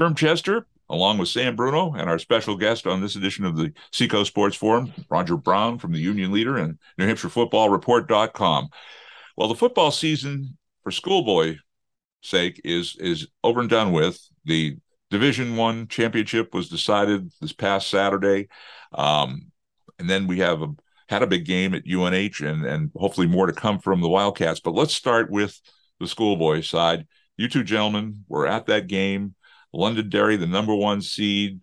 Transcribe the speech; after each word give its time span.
Sherm 0.00 0.16
Chester, 0.16 0.66
along 0.88 1.18
with 1.18 1.28
Sam 1.28 1.54
Bruno 1.54 1.92
and 1.92 2.08
our 2.08 2.18
special 2.18 2.56
guest 2.56 2.86
on 2.86 3.02
this 3.02 3.16
edition 3.16 3.44
of 3.44 3.56
the 3.56 3.72
Seacoast 3.92 4.30
Sports 4.30 4.56
Forum, 4.56 4.92
Roger 5.10 5.36
Brown 5.36 5.78
from 5.78 5.92
the 5.92 5.98
Union 5.98 6.32
Leader 6.32 6.56
and 6.56 6.78
New 6.96 7.06
Hampshire 7.06 7.28
Football 7.28 7.68
Report.com. 7.68 8.70
Well, 9.36 9.48
the 9.48 9.54
football 9.54 9.90
season 9.90 10.56
for 10.82 10.90
schoolboy 10.90 11.56
sake 12.22 12.62
is 12.64 12.96
is 12.98 13.28
over 13.44 13.60
and 13.60 13.68
done 13.68 13.92
with. 13.92 14.18
The 14.46 14.78
Division 15.10 15.56
One 15.56 15.86
championship 15.86 16.54
was 16.54 16.70
decided 16.70 17.30
this 17.42 17.52
past 17.52 17.90
Saturday, 17.90 18.48
um, 18.94 19.52
and 19.98 20.08
then 20.08 20.26
we 20.26 20.38
have 20.38 20.62
a, 20.62 20.68
had 21.10 21.22
a 21.22 21.26
big 21.26 21.44
game 21.44 21.74
at 21.74 21.86
UNH, 21.86 22.40
and 22.40 22.64
and 22.64 22.90
hopefully 22.96 23.26
more 23.26 23.46
to 23.46 23.52
come 23.52 23.78
from 23.78 24.00
the 24.00 24.08
Wildcats. 24.08 24.60
But 24.60 24.74
let's 24.74 24.94
start 24.94 25.30
with 25.30 25.60
the 25.98 26.08
schoolboy 26.08 26.62
side. 26.62 27.06
You 27.36 27.48
two 27.50 27.64
gentlemen 27.64 28.24
were 28.28 28.46
at 28.46 28.64
that 28.66 28.86
game. 28.86 29.34
Londonderry, 29.72 30.36
the 30.36 30.46
number 30.46 30.74
one 30.74 31.00
seed, 31.00 31.60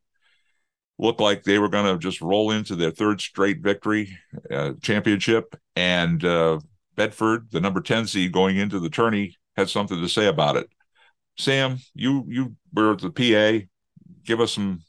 looked 1.00 1.20
like 1.20 1.44
they 1.44 1.60
were 1.60 1.70
going 1.70 1.86
to 1.86 2.00
just 2.00 2.22
roll 2.22 2.52
into 2.52 2.76
their 2.76 2.92
third 2.92 3.22
straight 3.22 3.62
victory 3.62 4.18
uh, 4.52 4.74
championship, 4.82 5.56
and 5.76 6.24
uh, 6.26 6.60
Bedford, 6.96 7.48
the 7.52 7.62
number 7.62 7.82
ten 7.82 8.08
seed, 8.08 8.32
going 8.32 8.58
into 8.58 8.80
the 8.80 8.90
tourney, 8.90 9.36
had 9.56 9.70
something 9.70 10.00
to 10.00 10.10
say 10.10 10.28
about 10.28 10.58
it. 10.58 10.70
Sam, 11.38 11.78
you 11.94 12.26
you 12.28 12.56
were 12.74 12.96
the 12.96 13.12
PA. 13.12 13.66
Give 14.24 14.42
us 14.42 14.54
some 14.54 14.82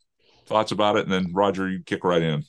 thoughts 0.46 0.72
about 0.72 0.96
it, 0.96 1.04
and 1.04 1.12
then 1.12 1.32
Roger, 1.34 1.68
you 1.68 1.82
kick 1.84 2.04
right 2.04 2.22
in. 2.22 2.44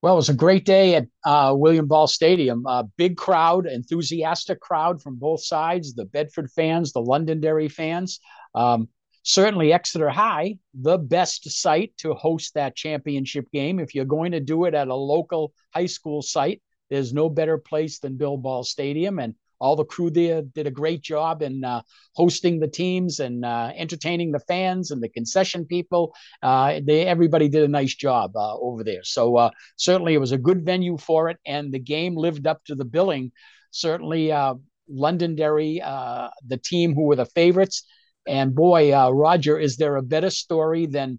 Well, 0.00 0.12
it 0.12 0.16
was 0.16 0.28
a 0.28 0.34
great 0.34 0.64
day 0.64 0.94
at 0.94 1.06
uh, 1.24 1.52
William 1.56 1.88
Ball 1.88 2.06
Stadium. 2.06 2.64
A 2.66 2.84
big 2.96 3.16
crowd, 3.16 3.66
enthusiastic 3.66 4.60
crowd 4.60 5.02
from 5.02 5.16
both 5.16 5.42
sides 5.42 5.94
the 5.94 6.04
Bedford 6.04 6.50
fans, 6.52 6.92
the 6.92 7.00
Londonderry 7.00 7.68
fans. 7.68 8.20
Um, 8.54 8.88
certainly, 9.28 9.74
Exeter 9.74 10.08
High, 10.08 10.56
the 10.72 10.96
best 10.96 11.50
site 11.50 11.92
to 11.98 12.14
host 12.14 12.54
that 12.54 12.74
championship 12.74 13.46
game. 13.52 13.78
If 13.78 13.94
you're 13.94 14.06
going 14.06 14.32
to 14.32 14.40
do 14.40 14.64
it 14.64 14.74
at 14.74 14.88
a 14.88 14.94
local 14.94 15.52
high 15.74 15.86
school 15.86 16.22
site, 16.22 16.62
there's 16.88 17.12
no 17.12 17.28
better 17.28 17.58
place 17.58 17.98
than 17.98 18.16
Bill 18.16 18.38
Ball 18.38 18.64
Stadium. 18.64 19.18
And 19.18 19.34
all 19.60 19.76
the 19.76 19.84
crew 19.84 20.08
there 20.08 20.40
did 20.40 20.66
a 20.66 20.70
great 20.70 21.02
job 21.02 21.42
in 21.42 21.62
uh, 21.62 21.82
hosting 22.14 22.58
the 22.58 22.68
teams 22.68 23.20
and 23.20 23.44
uh, 23.44 23.70
entertaining 23.76 24.32
the 24.32 24.40
fans 24.40 24.92
and 24.92 25.02
the 25.02 25.10
concession 25.10 25.66
people. 25.66 26.14
Uh, 26.42 26.80
they 26.82 27.04
everybody 27.04 27.50
did 27.50 27.64
a 27.64 27.68
nice 27.68 27.94
job 27.94 28.34
uh, 28.34 28.56
over 28.56 28.82
there. 28.82 29.02
So 29.02 29.36
uh, 29.36 29.50
certainly 29.76 30.14
it 30.14 30.20
was 30.20 30.32
a 30.32 30.38
good 30.38 30.64
venue 30.64 30.96
for 30.96 31.28
it, 31.28 31.36
and 31.44 31.70
the 31.70 31.78
game 31.78 32.16
lived 32.16 32.46
up 32.46 32.64
to 32.64 32.74
the 32.74 32.86
billing. 32.86 33.32
Certainly, 33.72 34.32
uh, 34.32 34.54
Londonderry, 34.88 35.80
the 35.84 36.60
team 36.64 36.94
who 36.94 37.02
were 37.02 37.16
the 37.16 37.26
favorites, 37.26 37.84
and 38.28 38.54
boy, 38.54 38.92
Roger, 39.10 39.58
is 39.58 39.76
there 39.76 39.96
a 39.96 40.02
better 40.02 40.30
story 40.30 40.86
than? 40.86 41.18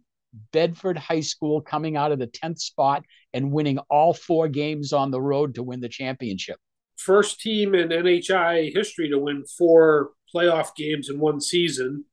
Bedford 0.53 0.95
High 0.95 1.21
School 1.21 1.59
coming 1.59 1.97
out 1.97 2.11
of 2.11 2.19
the 2.19 2.27
10th 2.27 2.59
spot 2.59 3.03
and 3.33 3.51
winning 3.51 3.79
all 3.89 4.13
four 4.13 4.47
games 4.47 4.93
on 4.93 5.09
the 5.09 5.19
road 5.19 5.55
to 5.55 5.63
win 5.63 5.81
the 5.81 5.89
championship 5.89 6.59
first 6.99 7.39
team 7.39 7.73
in 7.73 7.89
NHI 7.89 8.73
history 8.75 9.09
to 9.09 9.17
win 9.17 9.45
four 9.45 10.11
playoff 10.33 10.75
games 10.75 11.09
in 11.09 11.19
one 11.19 11.39
season. 11.39 12.03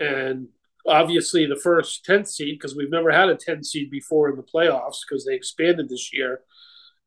And 0.00 0.48
obviously 0.86 1.46
the 1.46 1.56
first 1.56 2.04
10th 2.06 2.28
seed, 2.28 2.58
because 2.58 2.76
we've 2.76 2.90
never 2.90 3.10
had 3.10 3.28
a 3.28 3.36
10 3.36 3.62
seed 3.62 3.90
before 3.90 4.28
in 4.28 4.36
the 4.36 4.42
playoffs 4.42 4.98
because 5.08 5.24
they 5.24 5.34
expanded 5.34 5.88
this 5.88 6.12
year. 6.12 6.40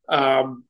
Um, 0.07 0.63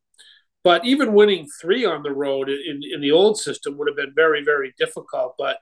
but 0.63 0.85
even 0.85 1.13
winning 1.13 1.47
three 1.61 1.85
on 1.85 2.01
the 2.01 2.11
road 2.11 2.49
in, 2.49 2.81
in 2.91 3.01
the 3.01 3.11
old 3.11 3.37
system 3.37 3.77
would 3.77 3.87
have 3.87 3.97
been 3.97 4.13
very, 4.15 4.43
very 4.43 4.73
difficult. 4.77 5.35
But, 5.37 5.57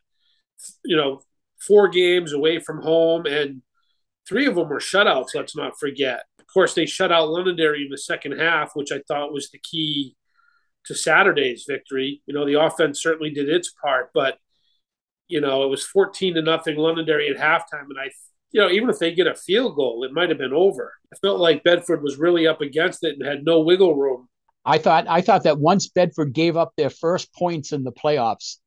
you 0.83 0.95
know, 0.95 1.21
four 1.59 1.87
games 1.87 2.33
away 2.33 2.59
from 2.59 2.81
home 2.81 3.25
and 3.25 3.61
three 4.27 4.47
of 4.47 4.55
them 4.55 4.69
were 4.69 4.79
shutouts, 4.79 5.35
let's 5.35 5.55
not 5.55 5.79
forget. 5.79 6.23
Of 6.39 6.47
course, 6.47 6.73
they 6.73 6.85
shut 6.85 7.11
out 7.11 7.29
Londonderry 7.29 7.83
in 7.83 7.89
the 7.89 7.97
second 7.97 8.39
half, 8.39 8.71
which 8.75 8.91
I 8.91 9.01
thought 9.07 9.33
was 9.33 9.49
the 9.49 9.59
key 9.59 10.15
to 10.85 10.95
Saturday's 10.95 11.65
victory. 11.67 12.21
You 12.25 12.33
know, 12.33 12.45
the 12.45 12.59
offense 12.59 13.01
certainly 13.01 13.31
did 13.31 13.49
its 13.49 13.71
part, 13.71 14.09
but 14.13 14.37
you 15.27 15.39
know, 15.39 15.63
it 15.63 15.69
was 15.69 15.85
14 15.85 16.35
to 16.35 16.41
nothing 16.41 16.75
Londonderry 16.75 17.29
at 17.29 17.37
halftime. 17.37 17.85
And 17.89 17.99
I, 17.99 18.11
you 18.51 18.59
know, 18.59 18.69
even 18.69 18.89
if 18.89 18.99
they 18.99 19.13
get 19.13 19.27
a 19.27 19.33
field 19.33 19.77
goal, 19.77 20.03
it 20.03 20.11
might 20.11 20.27
have 20.27 20.37
been 20.37 20.53
over. 20.53 20.93
I 21.11 21.15
felt 21.17 21.39
like 21.39 21.63
Bedford 21.63 22.03
was 22.03 22.17
really 22.17 22.47
up 22.47 22.59
against 22.59 23.05
it 23.05 23.17
and 23.17 23.25
had 23.25 23.45
no 23.45 23.61
wiggle 23.61 23.95
room. 23.95 24.27
I 24.65 24.77
thought 24.77 25.07
I 25.07 25.21
thought 25.21 25.43
that 25.43 25.57
once 25.57 25.87
Bedford 25.87 26.33
gave 26.33 26.57
up 26.57 26.73
their 26.75 26.89
first 26.89 27.33
points 27.33 27.71
in 27.71 27.83
the 27.83 27.93
playoffs, 27.93 28.57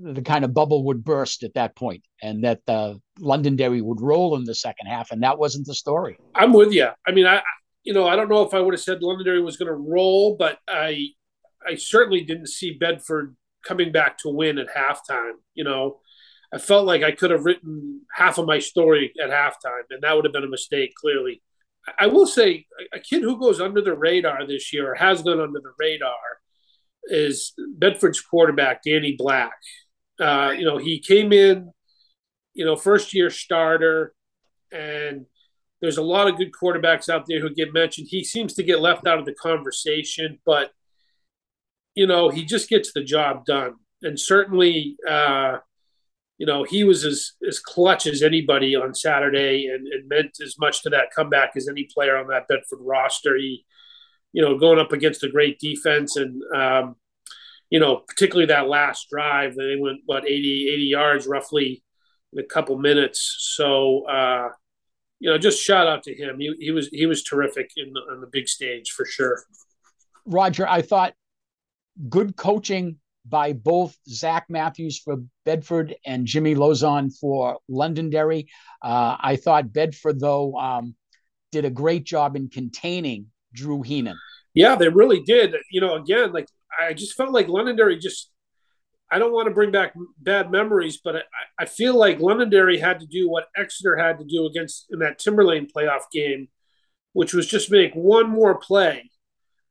the 0.00 0.22
kind 0.22 0.44
of 0.44 0.54
bubble 0.54 0.84
would 0.84 1.04
burst 1.04 1.42
at 1.42 1.54
that 1.54 1.76
point, 1.76 2.04
and 2.20 2.44
that 2.44 2.60
uh, 2.68 2.94
Londonderry 3.18 3.80
would 3.80 4.00
roll 4.00 4.36
in 4.36 4.44
the 4.44 4.54
second 4.54 4.86
half, 4.86 5.10
and 5.10 5.22
that 5.22 5.38
wasn't 5.38 5.66
the 5.66 5.74
story. 5.74 6.18
I'm 6.34 6.52
with 6.52 6.72
you. 6.72 6.88
I 7.06 7.12
mean, 7.12 7.26
I 7.26 7.42
you 7.84 7.92
know 7.92 8.06
I 8.06 8.16
don't 8.16 8.28
know 8.28 8.42
if 8.42 8.54
I 8.54 8.60
would 8.60 8.74
have 8.74 8.80
said 8.80 9.02
Londonderry 9.02 9.42
was 9.42 9.56
going 9.56 9.68
to 9.68 9.74
roll, 9.74 10.36
but 10.36 10.58
I 10.68 11.08
I 11.66 11.76
certainly 11.76 12.22
didn't 12.22 12.48
see 12.48 12.72
Bedford 12.72 13.36
coming 13.64 13.92
back 13.92 14.18
to 14.18 14.28
win 14.28 14.58
at 14.58 14.74
halftime. 14.74 15.34
You 15.54 15.64
know, 15.64 16.00
I 16.52 16.58
felt 16.58 16.86
like 16.86 17.02
I 17.02 17.12
could 17.12 17.30
have 17.30 17.44
written 17.44 18.02
half 18.14 18.38
of 18.38 18.46
my 18.46 18.58
story 18.58 19.12
at 19.22 19.30
halftime, 19.30 19.84
and 19.90 20.02
that 20.02 20.14
would 20.14 20.24
have 20.24 20.34
been 20.34 20.44
a 20.44 20.48
mistake, 20.48 20.94
clearly. 20.94 21.42
I 21.98 22.06
will 22.06 22.26
say 22.26 22.66
a 22.92 23.00
kid 23.00 23.22
who 23.22 23.40
goes 23.40 23.60
under 23.60 23.80
the 23.80 23.94
radar 23.94 24.46
this 24.46 24.72
year, 24.72 24.92
or 24.92 24.94
has 24.94 25.22
gone 25.22 25.40
under 25.40 25.58
the 25.60 25.72
radar, 25.78 26.12
is 27.04 27.52
Bedford's 27.76 28.20
quarterback, 28.20 28.82
Danny 28.82 29.16
Black. 29.18 29.52
Uh, 30.20 30.52
you 30.56 30.64
know, 30.64 30.78
he 30.78 30.98
came 31.00 31.32
in, 31.32 31.72
you 32.54 32.64
know, 32.64 32.76
first 32.76 33.14
year 33.14 33.30
starter, 33.30 34.14
and 34.72 35.26
there's 35.80 35.98
a 35.98 36.02
lot 36.02 36.28
of 36.28 36.36
good 36.36 36.52
quarterbacks 36.52 37.08
out 37.08 37.24
there 37.26 37.40
who 37.40 37.54
get 37.54 37.72
mentioned. 37.72 38.08
He 38.10 38.24
seems 38.24 38.54
to 38.54 38.62
get 38.62 38.80
left 38.80 39.06
out 39.06 39.18
of 39.18 39.24
the 39.24 39.34
conversation, 39.34 40.38
but 40.46 40.70
you 41.94 42.06
know, 42.06 42.30
he 42.30 42.44
just 42.44 42.68
gets 42.68 42.92
the 42.92 43.04
job 43.04 43.44
done. 43.44 43.74
And 44.02 44.18
certainly, 44.18 44.96
uh, 45.08 45.58
you 46.38 46.46
know, 46.46 46.64
he 46.64 46.84
was 46.84 47.04
as, 47.04 47.32
as 47.46 47.60
clutch 47.60 48.06
as 48.06 48.22
anybody 48.22 48.74
on 48.74 48.94
Saturday 48.94 49.66
and, 49.66 49.86
and 49.86 50.08
meant 50.08 50.38
as 50.42 50.56
much 50.58 50.82
to 50.82 50.90
that 50.90 51.08
comeback 51.14 51.50
as 51.56 51.68
any 51.68 51.86
player 51.92 52.16
on 52.16 52.28
that 52.28 52.48
Bedford 52.48 52.80
roster. 52.80 53.36
He, 53.36 53.64
you 54.32 54.42
know, 54.42 54.58
going 54.58 54.78
up 54.78 54.92
against 54.92 55.24
a 55.24 55.30
great 55.30 55.58
defense 55.58 56.16
and, 56.16 56.42
um, 56.54 56.96
you 57.70 57.80
know, 57.80 58.02
particularly 58.06 58.46
that 58.46 58.68
last 58.68 59.08
drive, 59.10 59.54
they 59.54 59.76
went, 59.78 60.00
what, 60.04 60.26
80, 60.26 60.70
80 60.72 60.82
yards 60.82 61.26
roughly 61.26 61.82
in 62.32 62.38
a 62.38 62.46
couple 62.46 62.76
minutes. 62.78 63.54
So, 63.56 64.06
uh, 64.06 64.48
you 65.20 65.30
know, 65.30 65.38
just 65.38 65.62
shout 65.62 65.86
out 65.86 66.02
to 66.02 66.14
him. 66.14 66.40
He, 66.40 66.52
he 66.58 66.70
was 66.72 66.88
he 66.88 67.06
was 67.06 67.22
terrific 67.22 67.70
in 67.76 67.92
the, 67.92 68.00
on 68.12 68.20
the 68.20 68.26
big 68.26 68.48
stage 68.48 68.90
for 68.90 69.06
sure. 69.06 69.44
Roger, 70.26 70.66
I 70.66 70.82
thought 70.82 71.14
good 72.08 72.36
coaching 72.36 72.98
by 73.24 73.52
both 73.52 73.96
Zach 74.08 74.46
Matthews 74.48 74.98
for 74.98 75.22
Bedford 75.44 75.94
and 76.04 76.26
Jimmy 76.26 76.54
Lozon 76.54 77.16
for 77.16 77.58
Londonderry. 77.68 78.48
Uh, 78.82 79.16
I 79.20 79.36
thought 79.36 79.72
Bedford, 79.72 80.18
though, 80.18 80.56
um, 80.56 80.96
did 81.52 81.64
a 81.64 81.70
great 81.70 82.04
job 82.04 82.34
in 82.34 82.48
containing 82.48 83.26
Drew 83.52 83.82
Heenan. 83.82 84.18
Yeah, 84.54 84.76
they 84.76 84.88
really 84.88 85.20
did. 85.20 85.54
You 85.70 85.80
know, 85.80 85.94
again, 85.94 86.32
like 86.32 86.48
I 86.78 86.92
just 86.92 87.14
felt 87.14 87.32
like 87.32 87.48
Londonderry 87.48 87.98
just. 87.98 88.30
I 89.10 89.18
don't 89.18 89.32
want 89.32 89.46
to 89.46 89.54
bring 89.54 89.70
back 89.70 89.92
bad 90.16 90.50
memories, 90.50 90.98
but 91.04 91.16
I, 91.16 91.20
I 91.58 91.64
feel 91.66 91.94
like 91.94 92.18
Londonderry 92.18 92.78
had 92.78 92.98
to 93.00 93.06
do 93.06 93.28
what 93.28 93.44
Exeter 93.54 93.94
had 93.94 94.18
to 94.18 94.24
do 94.24 94.46
against 94.46 94.86
in 94.90 95.00
that 95.00 95.20
Timberlane 95.20 95.70
playoff 95.70 96.04
game, 96.10 96.48
which 97.12 97.34
was 97.34 97.46
just 97.46 97.70
make 97.70 97.92
one 97.92 98.30
more 98.30 98.54
play 98.54 99.10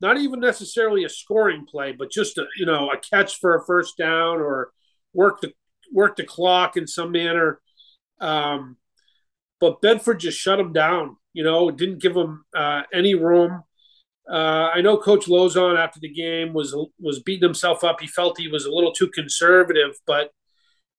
not 0.02 0.18
even 0.18 0.40
necessarily 0.40 1.04
a 1.04 1.10
scoring 1.10 1.66
play, 1.66 1.92
but 1.92 2.12
just 2.12 2.38
a 2.38 2.46
you 2.58 2.66
know 2.66 2.90
a 2.90 2.98
catch 2.98 3.40
for 3.40 3.56
a 3.56 3.66
first 3.66 3.98
down 3.98 4.42
or 4.42 4.72
work 5.14 5.42
the 5.42 5.54
work 5.94 6.16
the 6.16 6.24
clock 6.24 6.76
in 6.76 6.88
some 6.88 7.12
manner. 7.12 7.62
Um, 8.20 8.78
but 9.60 9.82
Bedford 9.82 10.20
just 10.20 10.40
shut 10.40 10.58
them 10.58 10.74
down. 10.74 11.18
You 11.34 11.44
know, 11.44 11.70
didn't 11.70 12.02
give 12.02 12.16
them 12.16 12.46
uh, 12.56 12.82
any 12.92 13.14
room. 13.16 13.64
Uh, 14.30 14.70
I 14.74 14.82
know 14.82 14.98
Coach 14.98 15.26
Lozon 15.26 15.78
after 15.78 16.00
the 16.00 16.12
game 16.12 16.54
was 16.54 16.76
was 17.00 17.22
beating 17.22 17.48
himself 17.48 17.84
up. 17.84 18.00
He 18.00 18.08
felt 18.08 18.40
he 18.40 18.48
was 18.48 18.66
a 18.66 18.72
little 18.72 18.92
too 18.92 19.10
conservative, 19.10 19.96
but 20.06 20.32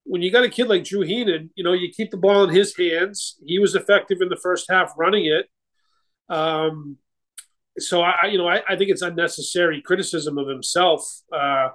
when 0.05 0.21
you 0.21 0.31
got 0.31 0.43
a 0.43 0.49
kid 0.49 0.67
like 0.67 0.83
Drew 0.83 1.01
Heenan, 1.01 1.49
you 1.55 1.63
know, 1.63 1.73
you 1.73 1.89
keep 1.89 2.11
the 2.11 2.17
ball 2.17 2.43
in 2.43 2.49
his 2.49 2.75
hands. 2.75 3.37
He 3.45 3.59
was 3.59 3.75
effective 3.75 4.19
in 4.21 4.29
the 4.29 4.39
first 4.41 4.69
half 4.69 4.91
running 4.97 5.25
it. 5.25 5.47
Um, 6.29 6.97
so 7.79 8.01
I, 8.01 8.27
you 8.27 8.37
know, 8.37 8.47
I, 8.47 8.61
I, 8.67 8.75
think 8.75 8.91
it's 8.91 9.01
unnecessary 9.01 9.81
criticism 9.81 10.37
of 10.37 10.47
himself. 10.47 11.01
Uh, 11.31 11.69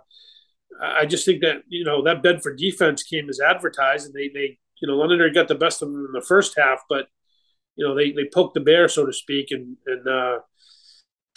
I 0.81 1.07
just 1.07 1.25
think 1.25 1.43
that 1.43 1.63
you 1.69 1.85
know 1.85 2.03
that 2.05 2.23
Bedford 2.23 2.59
defense 2.59 3.03
came 3.03 3.29
as 3.29 3.41
advertised, 3.41 4.07
and 4.07 4.15
they 4.15 4.29
they 4.33 4.59
you 4.81 4.89
know 4.89 4.97
Londonderry 4.97 5.33
got 5.33 5.49
the 5.49 5.55
best 5.55 5.83
of 5.83 5.91
them 5.91 6.07
in 6.07 6.13
the 6.13 6.25
first 6.27 6.55
half, 6.57 6.81
but 6.89 7.09
you 7.77 7.87
know 7.87 7.95
they 7.95 8.13
they 8.13 8.27
poked 8.33 8.55
the 8.55 8.61
bear 8.61 8.89
so 8.89 9.05
to 9.05 9.13
speak, 9.13 9.51
and 9.51 9.77
and 9.87 10.07
uh, 10.07 10.39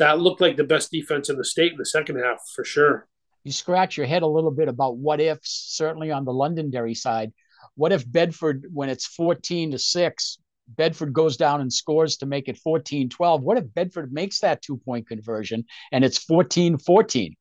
that 0.02 0.20
looked 0.20 0.42
like 0.42 0.58
the 0.58 0.64
best 0.64 0.90
defense 0.90 1.30
in 1.30 1.38
the 1.38 1.46
state 1.46 1.74
in 1.74 1.78
the 1.78 1.86
second 1.86 2.18
half 2.18 2.42
for 2.56 2.66
sure. 2.66 3.08
You 3.44 3.52
scratch 3.52 3.98
your 3.98 4.08
head 4.08 4.24
a 4.24 4.28
little 4.28 4.50
bit 4.50 4.68
about 4.68 4.98
what 4.98 5.22
ifs, 5.22 5.68
certainly 5.70 6.10
on 6.10 6.26
the 6.26 6.34
Londonderry 6.34 6.96
side. 6.96 7.32
What 7.76 7.92
if 7.92 8.12
Bedford, 8.12 8.66
when 8.74 8.90
it's 8.90 9.06
14 9.06 9.72
to 9.72 9.78
6, 9.78 10.40
Bedford 10.68 11.14
goes 11.14 11.38
down 11.38 11.62
and 11.62 11.72
scores 11.72 12.18
to 12.18 12.26
make 12.26 12.48
it 12.48 12.58
14 12.58 13.10
12? 13.10 13.44
What 13.44 13.60
if 13.60 13.72
Bedford 13.76 14.12
makes 14.12 14.40
that 14.40 14.64
two 14.64 14.78
point 14.78 15.08
conversion 15.08 15.66
and 15.92 16.04
it's 16.04 16.18
14 16.18 16.80
14? 16.80 17.36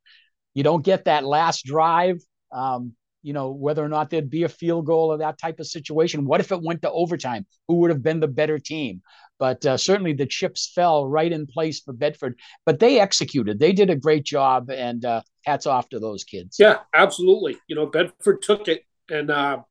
You 0.52 0.62
don't 0.62 0.84
get 0.84 1.06
that 1.06 1.24
last 1.24 1.64
drive. 1.64 2.18
Um, 2.52 2.92
you 3.22 3.32
know, 3.32 3.52
whether 3.52 3.82
or 3.82 3.88
not 3.88 4.10
there'd 4.10 4.28
be 4.28 4.42
a 4.42 4.48
field 4.50 4.84
goal 4.84 5.12
or 5.12 5.18
that 5.18 5.38
type 5.38 5.60
of 5.60 5.66
situation. 5.66 6.26
What 6.26 6.40
if 6.40 6.52
it 6.52 6.62
went 6.62 6.82
to 6.82 6.90
overtime? 6.90 7.46
Who 7.68 7.76
would 7.76 7.90
have 7.90 8.02
been 8.02 8.20
the 8.20 8.28
better 8.28 8.58
team? 8.58 9.02
But 9.40 9.64
uh, 9.64 9.78
certainly 9.78 10.12
the 10.12 10.26
chips 10.26 10.70
fell 10.72 11.08
right 11.08 11.32
in 11.32 11.46
place 11.46 11.81
for 11.81 11.94
Bedford. 11.94 12.38
But 12.66 12.78
they 12.78 13.00
executed. 13.00 13.58
They 13.58 13.72
did 13.72 13.88
a 13.90 13.96
great 13.96 14.25
job, 14.25 14.70
and 14.70 15.04
uh, 15.04 15.22
hats 15.44 15.66
off 15.66 15.88
to 15.88 15.98
those 15.98 16.22
kids. 16.25 16.58
Yeah, 16.60 16.81
absolutely. 16.94 17.56
You 17.66 17.75
know, 17.75 17.87
Bedford 17.87 18.42
took 18.42 18.69
it, 18.69 18.84
and 19.08 19.31
uh, 19.31 19.62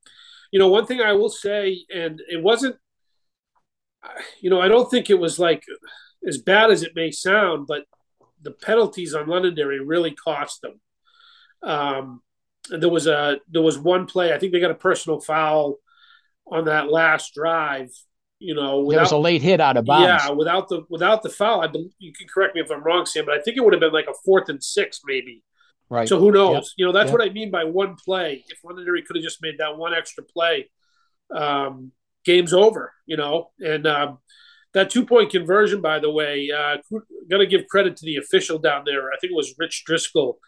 you 0.51 0.59
know, 0.59 0.67
one 0.69 0.87
thing 0.87 1.01
I 1.01 1.13
will 1.13 1.29
say, 1.29 1.85
and 1.93 2.19
it 2.27 2.41
wasn't, 2.41 2.75
you 4.41 4.49
know, 4.49 4.59
I 4.59 4.67
don't 4.67 4.89
think 4.89 5.09
it 5.09 5.19
was 5.19 5.37
like 5.37 5.63
as 6.27 6.39
bad 6.39 6.71
as 6.71 6.83
it 6.83 6.95
may 6.95 7.11
sound, 7.11 7.67
but 7.67 7.85
the 8.41 8.51
penalties 8.51 9.13
on 9.13 9.27
Londonderry 9.27 9.79
really 9.79 10.11
cost 10.11 10.61
them. 10.61 10.81
Um, 11.61 12.21
there 12.69 12.89
was 12.89 13.07
a 13.07 13.37
there 13.49 13.61
was 13.61 13.77
one 13.77 14.05
play. 14.05 14.33
I 14.33 14.39
think 14.39 14.51
they 14.51 14.59
got 14.59 14.71
a 14.71 14.75
personal 14.75 15.19
foul 15.19 15.77
on 16.47 16.65
that 16.65 16.91
last 16.91 17.33
drive. 17.35 17.89
You 18.39 18.55
know, 18.55 18.79
without, 18.79 18.89
there 18.91 19.03
was 19.03 19.11
a 19.11 19.17
late 19.17 19.41
hit 19.41 19.59
out 19.59 19.75
of 19.75 19.85
bounds. 19.85 20.23
Yeah, 20.25 20.31
without 20.31 20.69
the 20.69 20.83
without 20.89 21.23
the 21.23 21.29
foul, 21.29 21.61
I 21.61 21.67
believe, 21.67 21.91
you 21.99 22.13
can 22.13 22.27
correct 22.27 22.55
me 22.55 22.61
if 22.61 22.71
I'm 22.71 22.81
wrong, 22.83 23.05
Sam, 23.05 23.25
but 23.25 23.37
I 23.37 23.41
think 23.41 23.57
it 23.57 23.63
would 23.63 23.73
have 23.73 23.81
been 23.81 23.91
like 23.91 24.07
a 24.07 24.13
fourth 24.25 24.47
and 24.47 24.63
six, 24.63 25.01
maybe. 25.05 25.43
Right. 25.89 26.07
So 26.07 26.19
who 26.19 26.31
knows? 26.31 26.53
Yep. 26.53 26.63
You 26.77 26.85
know, 26.85 26.91
that's 26.93 27.11
yep. 27.11 27.19
what 27.19 27.27
I 27.27 27.33
mean 27.33 27.51
by 27.51 27.65
one 27.65 27.95
play. 27.95 28.45
If 28.47 28.59
Londonderry 28.63 29.01
could 29.01 29.17
have 29.17 29.23
just 29.23 29.41
made 29.41 29.57
that 29.57 29.77
one 29.77 29.93
extra 29.93 30.23
play, 30.23 30.69
um, 31.35 31.91
game's 32.23 32.53
over. 32.53 32.93
You 33.05 33.17
know, 33.17 33.49
and 33.59 33.85
um, 33.85 34.19
that 34.73 34.89
two 34.89 35.05
point 35.05 35.31
conversion, 35.31 35.81
by 35.81 35.99
the 35.99 36.11
way, 36.11 36.49
uh, 36.51 36.77
got 37.29 37.39
to 37.39 37.47
give 37.47 37.67
credit 37.67 37.97
to 37.97 38.05
the 38.05 38.17
official 38.17 38.57
down 38.57 38.83
there. 38.85 39.11
I 39.11 39.17
think 39.19 39.31
it 39.31 39.35
was 39.35 39.55
Rich 39.57 39.83
Driscoll 39.85 40.39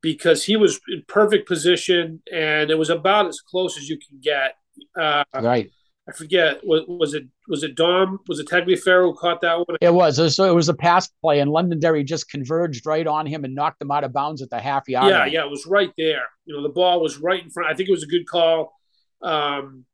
because 0.00 0.44
he 0.44 0.56
was 0.56 0.78
in 0.88 1.02
perfect 1.08 1.48
position 1.48 2.22
and 2.32 2.70
it 2.70 2.78
was 2.78 2.90
about 2.90 3.26
as 3.26 3.40
close 3.40 3.76
as 3.76 3.88
you 3.88 3.98
can 3.98 4.20
get. 4.20 4.54
Uh, 4.96 5.24
right. 5.34 5.70
I 6.08 6.12
forget. 6.12 6.60
Was, 6.64 6.84
was, 6.86 7.14
it 7.14 7.24
was 7.48 7.64
it 7.64 7.74
Dom? 7.74 8.20
Was 8.28 8.38
it 8.38 8.46
Tagliaferro 8.46 9.06
who 9.06 9.14
caught 9.14 9.40
that 9.40 9.58
one? 9.58 9.76
It 9.80 9.92
was. 9.92 10.36
So 10.36 10.48
it 10.48 10.54
was 10.54 10.68
a 10.68 10.74
pass 10.74 11.08
play, 11.20 11.40
and 11.40 11.50
Londonderry 11.50 12.04
just 12.04 12.30
converged 12.30 12.86
right 12.86 13.06
on 13.06 13.26
him 13.26 13.44
and 13.44 13.54
knocked 13.54 13.82
him 13.82 13.90
out 13.90 14.04
of 14.04 14.12
bounds 14.12 14.40
at 14.40 14.50
the 14.50 14.60
half 14.60 14.88
yard. 14.88 15.10
Yeah, 15.10 15.26
yeah, 15.26 15.44
it 15.44 15.50
was 15.50 15.66
right 15.66 15.92
there. 15.98 16.22
You 16.44 16.54
know, 16.54 16.62
the 16.62 16.68
ball 16.68 17.00
was 17.00 17.18
right 17.18 17.42
in 17.42 17.50
front. 17.50 17.70
I 17.70 17.74
think 17.74 17.88
it 17.88 17.92
was 17.92 18.04
a 18.04 18.08
good 18.08 18.26
call. 18.26 18.72
Um, 19.20 19.84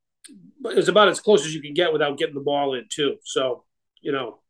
but 0.61 0.73
it 0.73 0.76
was 0.76 0.88
about 0.88 1.09
as 1.09 1.20
close 1.20 1.47
as 1.47 1.55
you 1.55 1.62
can 1.62 1.75
get 1.75 1.93
without 1.93 2.19
getting 2.19 2.35
the 2.35 2.41
ball 2.41 2.75
in 2.75 2.85
too. 2.91 3.17
So, 3.25 3.64
you 4.00 4.12
know, 4.12 4.41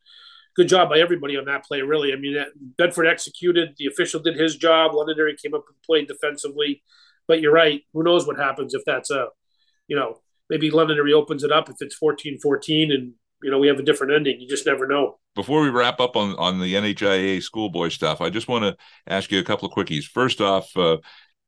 good 0.57 0.69
job 0.69 0.89
by 0.89 0.99
everybody 0.99 1.37
on 1.37 1.45
that 1.45 1.65
play. 1.65 1.83
Really, 1.83 2.13
I 2.13 2.17
mean, 2.17 2.37
Bedford 2.77 3.07
executed. 3.07 3.75
The 3.77 3.87
official 3.87 4.21
did 4.21 4.37
his 4.37 4.57
job. 4.57 4.95
Londonderry 4.95 5.37
came 5.37 5.55
up 5.55 5.65
and 5.69 5.77
played 5.87 6.09
defensively. 6.09 6.83
But 7.29 7.41
you're 7.41 7.53
right. 7.53 7.83
Who 7.93 8.03
knows 8.03 8.27
what 8.27 8.37
happens 8.37 8.75
if 8.75 8.83
that's 8.85 9.11
a, 9.11 9.29
you 9.87 9.95
know, 9.95 10.19
maybe 10.53 10.71
Londonderry 10.71 11.15
opens 11.15 11.43
it 11.43 11.51
up 11.51 11.71
if 11.71 11.77
it's 11.81 11.99
14-14 11.99 12.93
and 12.93 13.15
you 13.43 13.51
know 13.51 13.59
we 13.59 13.67
have 13.67 13.79
a 13.79 13.83
different 13.83 14.13
ending. 14.13 14.39
You 14.39 14.47
just 14.47 14.67
never 14.67 14.87
know. 14.87 15.19
Before 15.35 15.63
we 15.63 15.71
wrap 15.71 15.99
up 15.99 16.15
on 16.15 16.37
on 16.37 16.61
the 16.61 16.75
NHIA 16.75 17.43
schoolboy 17.43 17.89
stuff, 17.89 18.21
I 18.21 18.31
just 18.31 18.47
want 18.47 18.65
to 18.65 18.77
ask 19.07 19.33
you 19.33 19.41
a 19.41 19.45
couple 19.45 19.69
of 19.69 19.75
quickies. 19.75 20.05
First 20.05 20.41
off. 20.41 20.77
Uh, 20.77 20.99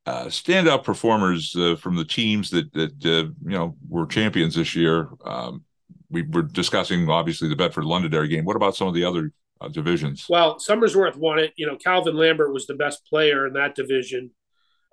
uh, 0.07 0.25
standout 0.25 0.83
performers 0.83 1.55
uh, 1.55 1.75
from 1.75 1.95
the 1.95 2.05
teams 2.05 2.51
that 2.51 2.71
that 2.73 2.93
uh, 3.03 3.27
you 3.43 3.57
know 3.57 3.75
were 3.89 4.05
champions 4.05 4.53
this 4.53 4.75
year. 4.75 5.09
Um, 5.25 5.63
we 6.11 6.21
were 6.21 6.43
discussing 6.43 7.09
obviously 7.09 7.49
the 7.49 7.55
Bedford 7.55 7.85
Londonderry 7.85 8.27
game. 8.27 8.45
What 8.45 8.55
about 8.55 8.75
some 8.75 8.87
of 8.87 8.93
the 8.93 9.03
other 9.03 9.31
uh, 9.61 9.67
divisions? 9.67 10.27
Well, 10.29 10.57
Somersworth 10.59 11.15
won 11.15 11.39
it. 11.39 11.53
You 11.55 11.65
know, 11.65 11.75
Calvin 11.75 12.15
Lambert 12.15 12.53
was 12.53 12.67
the 12.67 12.75
best 12.75 13.03
player 13.07 13.47
in 13.47 13.53
that 13.53 13.73
division. 13.73 14.29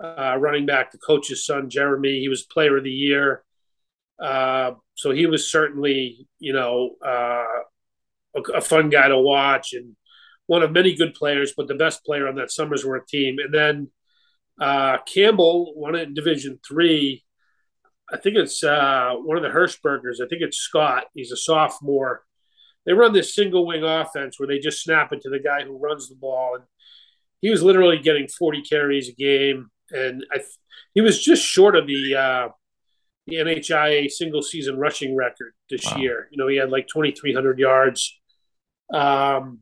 Uh, 0.02 0.36
running 0.38 0.64
back, 0.64 0.92
the 0.92 0.98
coach's 0.98 1.44
son, 1.44 1.68
Jeremy, 1.68 2.20
he 2.20 2.28
was 2.28 2.42
player 2.44 2.78
of 2.78 2.84
the 2.84 2.90
year. 2.90 3.44
Uh, 4.22 4.72
so 4.94 5.10
he 5.10 5.26
was 5.26 5.50
certainly, 5.50 6.28
you 6.38 6.52
know, 6.52 6.90
uh, 7.04 7.44
a, 8.36 8.40
a, 8.54 8.60
fun 8.60 8.88
guy 8.88 9.08
to 9.08 9.18
watch 9.18 9.72
and 9.72 9.96
one 10.46 10.62
of 10.62 10.70
many 10.70 10.94
good 10.94 11.14
players, 11.14 11.54
but 11.56 11.66
the 11.66 11.74
best 11.74 12.04
player 12.04 12.28
on 12.28 12.36
that 12.36 12.50
Somersworth 12.50 13.08
team. 13.08 13.38
And 13.40 13.52
then 13.52 13.90
uh, 14.60 14.98
Campbell 15.12 15.74
won 15.74 15.96
it 15.96 16.06
in 16.06 16.14
Division 16.14 16.60
Three 16.66 17.24
I 18.12 18.18
think 18.18 18.36
it's 18.36 18.62
uh, 18.62 19.14
one 19.22 19.38
of 19.38 19.42
the 19.42 19.48
Hirschbergers. 19.48 20.22
I 20.22 20.28
think 20.28 20.42
it's 20.42 20.58
Scott. 20.58 21.04
He's 21.14 21.32
a 21.32 21.36
sophomore. 21.36 22.22
They 22.84 22.92
run 22.92 23.12
this 23.12 23.34
single 23.34 23.66
wing 23.66 23.84
offense 23.84 24.38
where 24.38 24.46
they 24.46 24.58
just 24.58 24.82
snap 24.82 25.12
it 25.12 25.22
to 25.22 25.30
the 25.30 25.38
guy 25.38 25.62
who 25.64 25.78
runs 25.78 26.08
the 26.08 26.16
ball, 26.16 26.56
and 26.56 26.64
he 27.40 27.48
was 27.48 27.62
literally 27.62 27.98
getting 27.98 28.28
40 28.28 28.62
carries 28.62 29.08
a 29.08 29.12
game, 29.12 29.70
and 29.90 30.24
I, 30.30 30.40
he 30.94 31.00
was 31.00 31.22
just 31.22 31.42
short 31.42 31.74
of 31.74 31.86
the 31.86 32.14
uh, 32.14 32.48
the 33.26 33.36
NHIA 33.36 34.10
single 34.10 34.42
season 34.42 34.78
rushing 34.78 35.14
record 35.14 35.52
this 35.70 35.84
wow. 35.86 35.98
year. 35.98 36.28
You 36.30 36.38
know, 36.38 36.48
he 36.48 36.56
had 36.56 36.70
like 36.70 36.88
2,300 36.88 37.58
yards. 37.58 38.18
Um, 38.92 39.60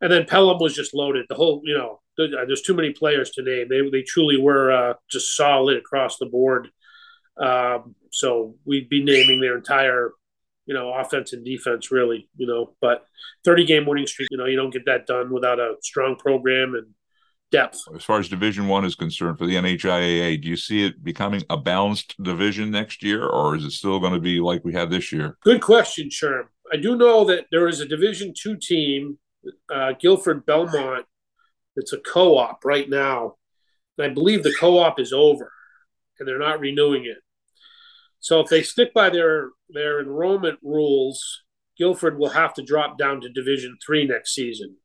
and 0.00 0.12
then 0.12 0.26
Pelham 0.26 0.58
was 0.58 0.74
just 0.74 0.94
loaded. 0.94 1.26
The 1.28 1.34
whole, 1.34 1.60
you 1.64 1.76
know, 1.76 2.00
there's 2.16 2.62
too 2.62 2.74
many 2.74 2.90
players 2.90 3.30
to 3.30 3.42
name. 3.42 3.68
They 3.68 3.88
they 3.90 4.02
truly 4.02 4.36
were 4.36 4.72
uh, 4.72 4.94
just 5.10 5.36
solid 5.36 5.76
across 5.76 6.18
the 6.18 6.26
board. 6.26 6.68
Um, 7.36 7.94
so 8.10 8.56
we'd 8.64 8.88
be 8.88 9.04
naming 9.04 9.40
their 9.40 9.56
entire, 9.56 10.12
you 10.66 10.74
know, 10.74 10.92
offense 10.92 11.32
and 11.32 11.44
defense 11.44 11.92
really, 11.92 12.28
you 12.36 12.46
know, 12.46 12.74
but 12.80 13.04
30 13.44 13.66
game 13.66 13.86
winning 13.86 14.06
streak, 14.06 14.28
you 14.30 14.36
know, 14.36 14.46
you 14.46 14.56
don't 14.56 14.72
get 14.72 14.86
that 14.86 15.06
done 15.06 15.30
without 15.30 15.60
a 15.60 15.76
strong 15.82 16.16
program 16.16 16.74
and 16.74 16.86
depth. 17.50 17.80
As 17.94 18.04
far 18.04 18.18
as 18.18 18.28
Division 18.28 18.68
One 18.68 18.84
is 18.84 18.94
concerned 18.94 19.38
for 19.38 19.46
the 19.46 19.54
NHIAA, 19.54 20.42
do 20.42 20.48
you 20.48 20.56
see 20.56 20.84
it 20.84 21.02
becoming 21.02 21.42
a 21.50 21.56
balanced 21.56 22.22
division 22.22 22.70
next 22.70 23.02
year, 23.02 23.26
or 23.26 23.56
is 23.56 23.64
it 23.64 23.70
still 23.72 24.00
going 24.00 24.12
to 24.12 24.20
be 24.20 24.40
like 24.40 24.64
we 24.64 24.72
had 24.72 24.90
this 24.90 25.12
year? 25.12 25.36
Good 25.42 25.62
question, 25.62 26.08
Sherm. 26.08 26.44
I 26.72 26.76
do 26.76 26.96
know 26.96 27.24
that 27.24 27.46
there 27.50 27.68
is 27.68 27.80
a 27.80 27.86
Division 27.86 28.34
Two 28.38 28.56
team, 28.56 29.18
uh, 29.72 29.92
Gilford 29.98 30.44
Belmont, 30.44 31.06
that's 31.76 31.92
a 31.92 31.98
co-op 31.98 32.64
right 32.64 32.88
now, 32.88 33.36
and 33.96 34.10
I 34.10 34.12
believe 34.12 34.42
the 34.42 34.54
co-op 34.58 34.98
is 34.98 35.12
over, 35.12 35.52
and 36.18 36.26
they're 36.26 36.38
not 36.38 36.60
renewing 36.60 37.04
it. 37.04 37.18
So 38.20 38.40
if 38.40 38.48
they 38.48 38.62
stick 38.62 38.92
by 38.92 39.10
their 39.10 39.50
their 39.70 40.00
enrollment 40.00 40.58
rules, 40.62 41.44
Gilford 41.78 42.18
will 42.18 42.30
have 42.30 42.52
to 42.54 42.62
drop 42.62 42.98
down 42.98 43.20
to 43.20 43.28
Division 43.28 43.78
Three 43.84 44.06
next 44.06 44.34
season. 44.34 44.76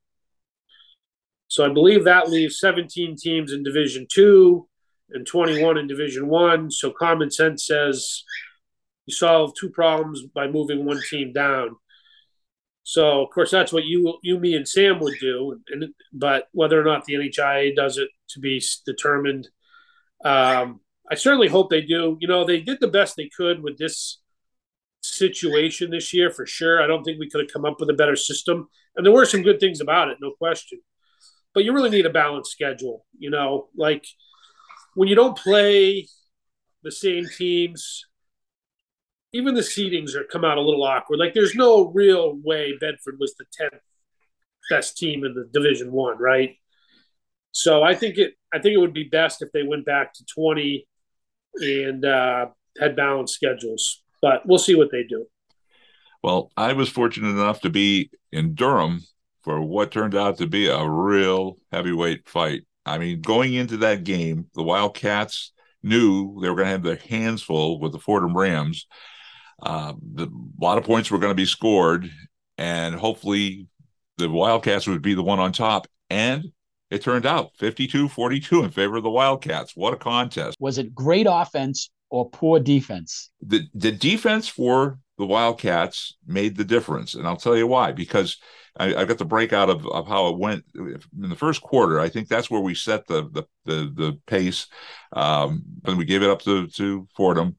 So 1.54 1.64
I 1.64 1.70
believe 1.70 2.06
that 2.06 2.32
leaves 2.32 2.58
17 2.58 3.16
teams 3.16 3.54
in 3.54 3.62
Division 3.62 4.08
Two 4.12 4.68
and 5.12 5.24
21 5.24 5.78
in 5.78 5.86
Division 5.86 6.28
One. 6.28 6.72
So 6.72 6.90
common 6.90 7.30
sense 7.30 7.68
says 7.68 8.24
you 9.06 9.14
solve 9.14 9.54
two 9.54 9.70
problems 9.70 10.24
by 10.34 10.48
moving 10.48 10.84
one 10.84 11.00
team 11.12 11.32
down. 11.32 11.76
So 12.82 13.22
of 13.22 13.30
course 13.30 13.52
that's 13.52 13.72
what 13.72 13.84
you 13.84 14.18
you 14.24 14.40
me 14.40 14.56
and 14.56 14.68
Sam 14.68 15.00
would 15.00 15.14
do, 15.22 15.62
and 15.70 15.94
but 16.12 16.48
whether 16.54 16.82
or 16.82 16.86
not 16.86 17.06
the 17.06 17.14
NHIA 17.14 17.76
does 17.76 18.00
it 18.00 18.10
to 18.30 18.40
be 18.40 18.60
determined. 18.84 19.48
Um, 20.26 20.80
I 21.12 21.14
certainly 21.14 21.50
hope 21.50 21.70
they 21.70 21.82
do. 21.82 22.18
You 22.20 22.28
know, 22.28 22.46
they 22.46 22.62
did 22.62 22.80
the 22.80 22.88
best 22.88 23.16
they 23.16 23.30
could 23.30 23.62
with 23.62 23.78
this 23.78 24.20
situation 25.04 25.92
this 25.92 26.16
year 26.16 26.32
for 26.32 26.48
sure. 26.48 26.82
I 26.82 26.88
don't 26.88 27.04
think 27.04 27.20
we 27.20 27.30
could 27.30 27.42
have 27.42 27.54
come 27.54 27.64
up 27.64 27.80
with 27.80 27.92
a 27.92 27.94
better 28.02 28.16
system. 28.16 28.70
And 28.96 29.06
there 29.06 29.14
were 29.14 29.26
some 29.26 29.44
good 29.44 29.60
things 29.60 29.82
about 29.82 30.10
it, 30.10 30.18
no 30.20 30.32
question. 30.32 30.80
But 31.54 31.64
you 31.64 31.74
really 31.74 31.90
need 31.90 32.06
a 32.06 32.10
balanced 32.10 32.52
schedule, 32.52 33.06
you 33.18 33.30
know, 33.30 33.70
like 33.76 34.06
when 34.96 35.08
you 35.08 35.16
don't 35.16 35.38
play 35.38 36.08
the 36.84 36.92
same 36.92 37.26
teams, 37.38 38.06
even 39.34 39.56
the 39.56 39.62
seedings 39.62 40.16
are 40.16 40.24
come 40.24 40.46
out 40.46 40.58
a 40.58 40.62
little 40.62 40.84
awkward. 40.84 41.20
Like 41.20 41.34
there's 41.34 41.56
no 41.56 41.92
real 41.92 42.36
way 42.44 42.74
Bedford 42.80 43.18
was 43.20 43.36
the 43.36 43.46
10th 43.60 43.80
best 44.70 44.98
team 44.98 45.24
in 45.26 45.34
the 45.34 45.50
division 45.52 45.92
one, 45.92 46.18
right? 46.18 46.56
So 47.52 47.84
I 47.84 47.96
think 47.96 48.18
it 48.18 48.34
I 48.54 48.60
think 48.60 48.74
it 48.74 48.80
would 48.80 48.94
be 48.94 49.04
best 49.04 49.42
if 49.42 49.52
they 49.52 49.64
went 49.64 49.86
back 49.86 50.14
to 50.14 50.26
20 50.26 50.88
and 51.56 52.06
uh, 52.06 52.48
had 52.80 52.96
balanced 52.96 53.36
schedules. 53.36 54.02
But 54.22 54.46
we'll 54.46 54.60
see 54.60 54.76
what 54.76 54.90
they 54.92 55.04
do. 55.04 55.26
Well, 56.24 56.52
I 56.56 56.74
was 56.74 56.90
fortunate 56.90 57.30
enough 57.30 57.62
to 57.62 57.70
be 57.70 58.10
in 58.32 58.56
Durham 58.56 59.02
for 59.44 59.62
what 59.62 59.92
turned 59.92 60.16
out 60.16 60.38
to 60.38 60.48
be 60.48 60.68
a 60.68 60.88
real 60.88 61.58
heavyweight 61.72 62.28
fight. 62.28 62.62
I 62.86 62.98
mean, 62.98 63.22
going 63.22 63.54
into 63.54 63.78
that 63.78 64.04
game, 64.04 64.48
the 64.56 64.64
Wildcats 64.64 65.52
knew 65.82 66.40
they 66.42 66.50
were 66.50 66.56
going 66.56 66.68
to 66.68 66.72
have 66.72 66.84
their 66.84 66.96
hands 66.96 67.42
full 67.44 67.80
with 67.80 67.92
the 67.92 68.00
Fordham 68.00 68.36
Rams. 68.36 68.88
Uh, 69.62 69.94
the, 70.14 70.26
a 70.26 70.64
lot 70.64 70.78
of 70.78 70.84
points 70.84 71.12
were 71.12 71.20
going 71.20 71.32
to 71.32 71.36
be 71.36 71.46
scored, 71.46 72.10
and 72.58 72.96
hopefully 72.96 73.68
the 74.18 74.30
Wildcats 74.30 74.88
would 74.88 75.02
be 75.02 75.14
the 75.14 75.24
one 75.24 75.40
on 75.40 75.52
top. 75.52 75.88
And 76.10 76.52
it 76.90 77.02
turned 77.02 77.26
out 77.26 77.52
52 77.58 78.10
42 78.10 78.64
in 78.64 78.72
favor 78.72 78.98
of 78.98 79.04
the 79.04 79.10
Wildcats. 79.10 79.76
What 79.76 79.94
a 79.94 79.98
contest. 79.98 80.58
Was 80.60 80.78
it 80.78 80.94
great 80.94 81.28
offense 81.30 81.90
or 82.10 82.30
poor 82.30 82.60
defense? 82.60 83.32
The 83.42 83.64
the 83.74 83.92
defense 83.92 84.48
for 84.48 85.00
the 85.18 85.26
Wildcats 85.26 86.16
made 86.26 86.58
the 86.58 86.64
difference, 86.64 87.16
and 87.16 87.28
I'll 87.28 87.38
tell 87.38 87.58
you 87.58 87.68
why. 87.68 87.92
Because 87.92 88.38
I, 88.78 88.96
I 88.96 89.06
got 89.06 89.18
the 89.18 89.26
breakout 89.26 89.70
of, 89.70 89.86
of 89.88 90.08
how 90.08 90.30
it 90.30 90.38
went 90.38 90.64
in 90.76 91.30
the 91.30 91.36
first 91.36 91.62
quarter. 91.62 92.00
I 92.00 92.10
think 92.10 92.28
that's 92.28 92.50
where 92.50 92.62
we 92.62 92.76
set 92.76 93.08
the 93.08 93.30
the 93.30 93.44
the, 93.66 93.92
the 93.94 94.20
pace. 94.26 94.68
Um, 95.12 95.64
when 95.82 95.98
we 95.98 96.06
gave 96.06 96.24
it 96.24 96.30
up 96.30 96.42
to 96.44 96.68
to 96.68 97.08
Fordham, 97.16 97.56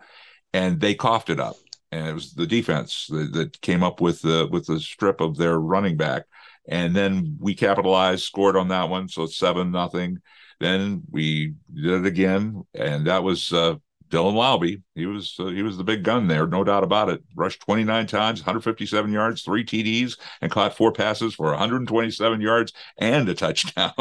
and 0.52 0.80
they 0.80 0.94
coughed 0.94 1.30
it 1.30 1.40
up. 1.40 1.56
And 1.92 2.08
it 2.08 2.12
was 2.12 2.34
the 2.34 2.46
defense 2.46 3.06
that, 3.08 3.32
that 3.34 3.60
came 3.60 3.84
up 3.84 4.00
with 4.00 4.20
the 4.22 4.48
with 4.50 4.66
the 4.66 4.80
strip 4.80 5.20
of 5.20 5.36
their 5.36 5.58
running 5.58 5.96
back, 5.96 6.24
and 6.68 6.94
then 6.94 7.36
we 7.38 7.54
capitalized, 7.54 8.24
scored 8.24 8.56
on 8.56 8.68
that 8.68 8.88
one, 8.88 9.08
so 9.08 9.22
it's 9.22 9.36
seven 9.36 9.70
nothing. 9.70 10.18
Then 10.58 11.02
we 11.10 11.54
did 11.72 12.04
it 12.04 12.06
again, 12.06 12.64
and 12.74 13.06
that 13.06 13.22
was 13.22 13.52
uh, 13.52 13.76
Dylan 14.14 14.34
Laube, 14.34 14.80
he 14.94 15.06
was 15.06 15.34
uh, 15.40 15.46
he 15.46 15.62
was 15.62 15.76
the 15.76 15.84
big 15.84 16.04
gun 16.04 16.28
there, 16.28 16.46
no 16.46 16.62
doubt 16.62 16.84
about 16.84 17.08
it. 17.08 17.22
Rushed 17.34 17.60
29 17.62 18.06
times, 18.06 18.40
157 18.40 19.12
yards, 19.12 19.42
three 19.42 19.64
TDs, 19.64 20.18
and 20.40 20.52
caught 20.52 20.76
four 20.76 20.92
passes 20.92 21.34
for 21.34 21.50
127 21.50 22.40
yards 22.40 22.72
and 22.96 23.28
a 23.28 23.34
touchdown. 23.34 23.92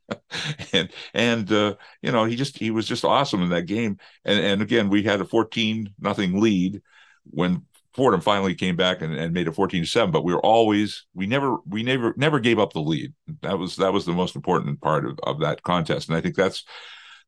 and 0.72 0.90
and 1.14 1.50
uh, 1.50 1.74
you 2.02 2.12
know 2.12 2.24
he 2.24 2.36
just 2.36 2.58
he 2.58 2.70
was 2.70 2.86
just 2.86 3.04
awesome 3.04 3.42
in 3.42 3.48
that 3.48 3.62
game. 3.62 3.98
And 4.26 4.38
and 4.38 4.62
again 4.62 4.90
we 4.90 5.02
had 5.02 5.20
a 5.22 5.24
14 5.24 5.94
nothing 5.98 6.38
lead 6.38 6.82
when 7.24 7.62
Fordham 7.94 8.20
finally 8.20 8.54
came 8.54 8.76
back 8.76 9.00
and, 9.00 9.14
and 9.14 9.32
made 9.32 9.48
it 9.48 9.54
14 9.54 9.82
to 9.82 9.88
7 9.88 10.10
but 10.10 10.22
we 10.22 10.34
were 10.34 10.44
always 10.44 11.06
we 11.14 11.26
never 11.26 11.56
we 11.66 11.82
never 11.82 12.12
never 12.18 12.38
gave 12.40 12.58
up 12.58 12.74
the 12.74 12.80
lead 12.80 13.14
that 13.40 13.58
was 13.58 13.76
that 13.76 13.92
was 13.92 14.04
the 14.04 14.12
most 14.12 14.36
important 14.36 14.80
part 14.82 15.06
of, 15.06 15.18
of 15.22 15.40
that 15.40 15.62
contest 15.62 16.08
and 16.08 16.16
I 16.16 16.20
think 16.20 16.36
that's 16.36 16.62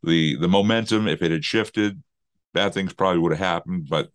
the 0.02 0.36
the 0.36 0.46
momentum 0.46 1.08
if 1.08 1.22
it 1.22 1.32
had 1.32 1.44
shifted 1.44 2.02
bad 2.54 2.74
things 2.74 2.92
probably 2.92 3.20
would 3.20 3.32
have 3.32 3.38
happened. 3.38 3.88
But 3.88 4.10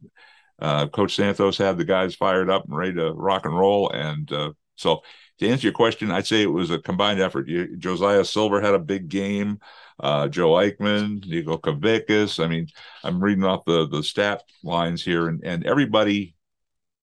uh, 0.59 0.87
Coach 0.87 1.15
Santos 1.15 1.57
had 1.57 1.77
the 1.77 1.85
guys 1.85 2.15
fired 2.15 2.49
up 2.49 2.65
and 2.65 2.75
ready 2.75 2.93
to 2.95 3.11
rock 3.13 3.45
and 3.45 3.57
roll. 3.57 3.89
And 3.89 4.31
uh, 4.31 4.51
so, 4.75 5.01
to 5.39 5.49
answer 5.49 5.67
your 5.67 5.73
question, 5.73 6.11
I'd 6.11 6.27
say 6.27 6.41
it 6.41 6.47
was 6.47 6.71
a 6.71 6.79
combined 6.79 7.19
effort. 7.19 7.47
You, 7.47 7.75
Josiah 7.77 8.23
Silver 8.23 8.61
had 8.61 8.75
a 8.75 8.79
big 8.79 9.09
game. 9.09 9.59
Uh, 9.99 10.27
Joe 10.27 10.51
Eichmann, 10.51 11.25
Nico 11.25 11.57
Kavickas. 11.57 12.43
I 12.43 12.47
mean, 12.47 12.67
I'm 13.03 13.23
reading 13.23 13.43
off 13.43 13.65
the 13.65 13.87
the 13.87 14.03
stat 14.03 14.43
lines 14.63 15.03
here, 15.03 15.27
and 15.27 15.43
and 15.43 15.65
everybody 15.65 16.35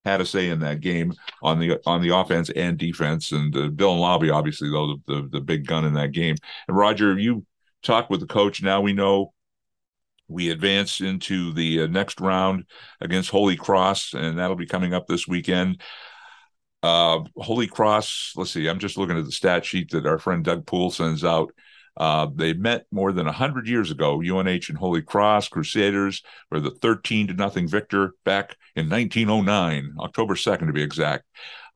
had 0.05 0.21
a 0.21 0.27
say 0.27 0.49
in 0.49 0.61
that 0.61 0.81
game 0.81 1.13
on 1.43 1.59
the 1.59 1.79
on 1.87 2.03
the 2.03 2.15
offense 2.15 2.51
and 2.51 2.79
defense. 2.79 3.33
And 3.33 3.55
uh, 3.57 3.63
and 3.63 3.79
Laube, 3.79 4.33
obviously, 4.33 4.71
though 4.71 4.97
the, 5.07 5.15
the 5.15 5.29
the 5.33 5.41
big 5.41 5.67
gun 5.67 5.85
in 5.85 5.95
that 5.95 6.13
game. 6.13 6.37
And 6.69 6.77
Roger, 6.77 7.19
you 7.19 7.45
talked 7.83 8.11
with 8.11 8.21
the 8.21 8.27
coach. 8.27 8.63
Now 8.63 8.81
we 8.81 8.93
know 8.93 9.33
we 10.31 10.51
advance 10.51 11.01
into 11.01 11.53
the 11.53 11.83
uh, 11.83 11.87
next 11.87 12.21
round 12.21 12.65
against 13.01 13.31
Holy 13.31 13.57
Cross, 13.57 14.15
and 14.15 14.39
that'll 14.39 14.57
be 14.57 14.67
coming 14.67 14.95
up 14.95 15.07
this 15.07 15.27
weekend. 15.27 15.81
Uh, 16.83 17.21
Holy 17.37 17.67
Cross, 17.67 18.33
let's 18.37 18.53
see, 18.53 18.69
I'm 18.69 18.79
just 18.79 18.97
looking 18.97 19.19
at 19.19 19.25
the 19.25 19.33
stat 19.33 19.65
sheet 19.65 19.91
that 19.91 20.07
our 20.07 20.19
friend 20.19 20.45
Doug 20.45 20.67
Poole 20.67 20.91
sends 20.91 21.25
out. 21.25 21.53
Uh, 21.97 22.29
they 22.35 22.53
met 22.55 22.87
more 22.91 23.13
than 23.13 23.27
100 23.27 23.69
years 23.69 23.91
ago. 23.91 24.23
UNH 24.23 24.69
and 24.69 24.79
Holy 24.79 25.03
Cross 25.03 25.49
Crusaders 25.49 26.23
were 26.51 26.61
the 26.61 26.71
13 26.71 27.27
to 27.27 27.35
nothing 27.35 27.69
victor 27.69 28.15
back 28.25 28.57
in 28.77 28.89
1909, 28.89 29.97
October 30.01 30.35
2nd 30.35 30.69
to 30.69 30.73
be 30.73 30.83
exact. 30.83 31.25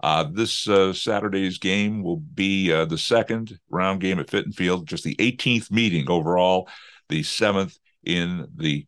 Uh, 0.02 0.24
this 0.30 0.68
uh, 0.68 0.92
Saturday's 0.92 1.58
game 1.58 2.02
will 2.02 2.18
be 2.18 2.72
uh, 2.72 2.84
the 2.84 2.98
second 2.98 3.58
round 3.68 4.00
game 4.00 4.18
at 4.18 4.30
Fitton 4.30 4.52
Field, 4.52 4.86
just 4.86 5.04
the 5.04 5.16
18th 5.16 5.70
meeting 5.70 6.08
overall, 6.08 6.68
the 7.08 7.22
seventh 7.22 7.78
in 8.06 8.46
the 8.56 8.86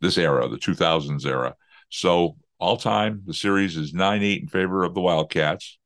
this 0.00 0.16
era, 0.16 0.48
the 0.48 0.56
2000s 0.56 1.26
era. 1.26 1.54
So 1.90 2.36
all 2.58 2.76
time, 2.76 3.22
the 3.26 3.34
series 3.34 3.76
is 3.76 3.92
9 3.92 4.22
8 4.22 4.42
in 4.42 4.48
favor 4.48 4.84
of 4.84 4.94
the 4.94 5.00
Wildcats. 5.00 5.78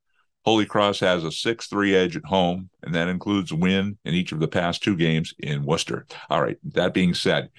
Holy 0.44 0.66
Cross 0.66 1.00
has 1.00 1.24
a 1.24 1.32
6 1.32 1.66
3 1.66 1.96
edge 1.96 2.16
at 2.16 2.24
home, 2.24 2.70
and 2.82 2.94
that 2.94 3.08
includes 3.08 3.50
a 3.50 3.56
win 3.56 3.98
in 4.04 4.14
each 4.14 4.32
of 4.32 4.40
the 4.40 4.48
past 4.48 4.82
two 4.82 4.96
games 4.96 5.34
in 5.38 5.64
Worcester. 5.64 6.06
All 6.28 6.42
right, 6.42 6.58
that 6.72 6.94
being 6.94 7.14
said, 7.14 7.50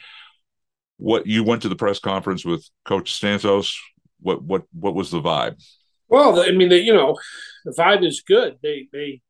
what 0.97 1.27
you 1.27 1.43
went 1.43 1.61
to 1.63 1.69
the 1.69 1.75
press 1.75 1.99
conference 1.99 2.45
with 2.45 2.69
Coach 2.85 3.17
Santos. 3.17 3.77
What 4.21 4.43
what 4.43 4.63
what 4.71 4.95
was 4.95 5.11
the 5.11 5.21
vibe? 5.21 5.61
Well, 6.07 6.39
I 6.39 6.51
mean, 6.51 6.69
the, 6.69 6.79
you 6.79 6.93
know, 6.93 7.17
the 7.63 7.75
vibe 7.77 8.05
is 8.05 8.21
good. 8.21 8.57
They 8.61 8.87
they 8.91 9.21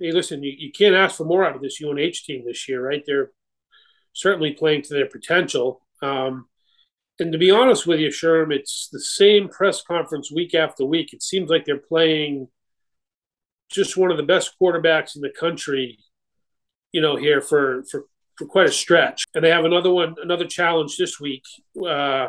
hey, 0.00 0.12
listen, 0.12 0.42
you, 0.42 0.52
you 0.56 0.72
can't 0.72 0.94
ask 0.94 1.16
for 1.16 1.24
more 1.24 1.44
out 1.44 1.56
of 1.56 1.62
this 1.62 1.80
UNH 1.82 2.24
team 2.24 2.44
this 2.46 2.68
year, 2.68 2.86
right? 2.86 3.02
They're 3.06 3.30
certainly 4.16 4.52
playing 4.52 4.80
to 4.80 4.94
their 4.94 5.06
potential. 5.06 5.82
Um, 6.00 6.48
and 7.20 7.32
to 7.32 7.38
be 7.38 7.50
honest 7.50 7.86
with 7.86 8.00
you, 8.00 8.08
Sherm, 8.08 8.50
it's 8.50 8.88
the 8.90 9.00
same 9.00 9.48
press 9.48 9.82
conference 9.82 10.32
week 10.32 10.54
after 10.54 10.84
week. 10.84 11.12
It 11.12 11.22
seems 11.22 11.50
like 11.50 11.64
they're 11.64 11.76
playing 11.76 12.48
just 13.70 13.96
one 13.96 14.10
of 14.10 14.16
the 14.16 14.22
best 14.22 14.54
quarterbacks 14.60 15.16
in 15.16 15.22
the 15.22 15.30
country, 15.30 15.98
you 16.92 17.00
know, 17.00 17.16
here 17.16 17.40
for 17.40 17.84
for 17.90 18.06
for 18.36 18.46
quite 18.46 18.68
a 18.68 18.72
stretch. 18.72 19.24
And 19.34 19.44
they 19.44 19.50
have 19.50 19.64
another 19.64 19.90
one, 19.90 20.16
another 20.22 20.46
challenge 20.46 20.96
this 20.96 21.20
week. 21.20 21.44
Uh, 21.78 22.28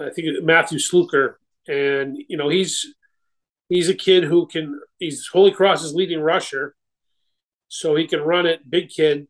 I 0.00 0.10
think 0.14 0.44
Matthew 0.44 0.78
Sluka, 0.78 1.34
and 1.66 2.16
you 2.28 2.36
know 2.36 2.48
he's 2.48 2.86
he's 3.68 3.88
a 3.88 3.94
kid 3.94 4.24
who 4.24 4.46
can. 4.46 4.80
He's 4.98 5.26
Holy 5.26 5.50
Cross's 5.50 5.94
leading 5.94 6.20
rusher, 6.20 6.76
so 7.68 7.96
he 7.96 8.06
can 8.06 8.20
run 8.20 8.46
it. 8.46 8.68
Big 8.68 8.90
kid, 8.90 9.28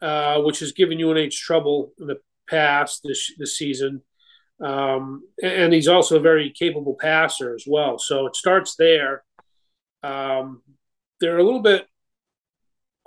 uh, 0.00 0.40
which 0.40 0.60
has 0.60 0.72
given 0.72 1.02
UNH 1.02 1.30
trouble 1.30 1.92
in 1.98 2.06
the 2.06 2.20
past 2.48 3.02
this 3.04 3.32
this 3.38 3.56
season. 3.56 4.02
Um, 4.60 5.22
and 5.42 5.72
he's 5.72 5.88
also 5.88 6.16
a 6.16 6.20
very 6.20 6.50
capable 6.50 6.96
passer 7.00 7.54
as 7.54 7.64
well. 7.66 7.98
So 7.98 8.26
it 8.26 8.34
starts 8.34 8.74
there. 8.76 9.22
Um, 10.02 10.62
they're 11.20 11.38
a 11.38 11.44
little 11.44 11.62
bit 11.62 11.86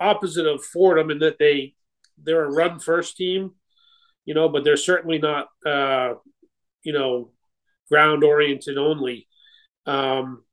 opposite 0.00 0.46
of 0.46 0.64
Fordham 0.64 1.10
in 1.10 1.18
that 1.20 1.38
they 1.38 1.74
they're 2.22 2.44
a 2.44 2.52
run 2.52 2.78
first 2.78 3.16
team, 3.16 3.52
you 4.24 4.34
know, 4.34 4.48
but 4.48 4.64
they're 4.64 4.76
certainly 4.76 5.18
not 5.18 5.48
uh, 5.66 6.14
you 6.82 6.92
know 6.92 7.30
ground 7.88 8.24
oriented 8.24 8.78
only. 8.78 9.26
Um, 9.86 10.44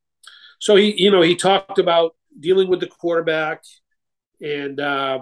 so 0.60 0.75
he 0.75 1.01
you 1.01 1.12
know 1.12 1.22
he 1.22 1.36
talked 1.36 1.79
about 1.79 2.15
dealing 2.38 2.69
with 2.69 2.79
the 2.79 2.88
quarterback 2.88 3.63
and 4.41 4.79
uh, 4.79 5.19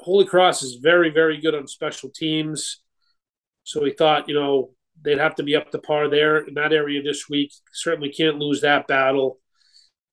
Holy 0.00 0.24
Cross 0.24 0.62
is 0.62 0.76
very, 0.76 1.10
very 1.10 1.40
good 1.40 1.54
on 1.54 1.66
special 1.66 2.10
teams. 2.10 2.80
So 3.64 3.82
we 3.82 3.92
thought, 3.92 4.28
you 4.28 4.34
know, 4.34 4.70
they'd 5.02 5.18
have 5.18 5.34
to 5.36 5.42
be 5.42 5.56
up 5.56 5.70
to 5.70 5.78
par 5.78 6.08
there 6.08 6.38
in 6.38 6.54
that 6.54 6.72
area 6.72 7.02
this 7.02 7.28
week. 7.28 7.52
Certainly 7.72 8.12
can't 8.12 8.38
lose 8.38 8.60
that 8.62 8.86
battle. 8.86 9.38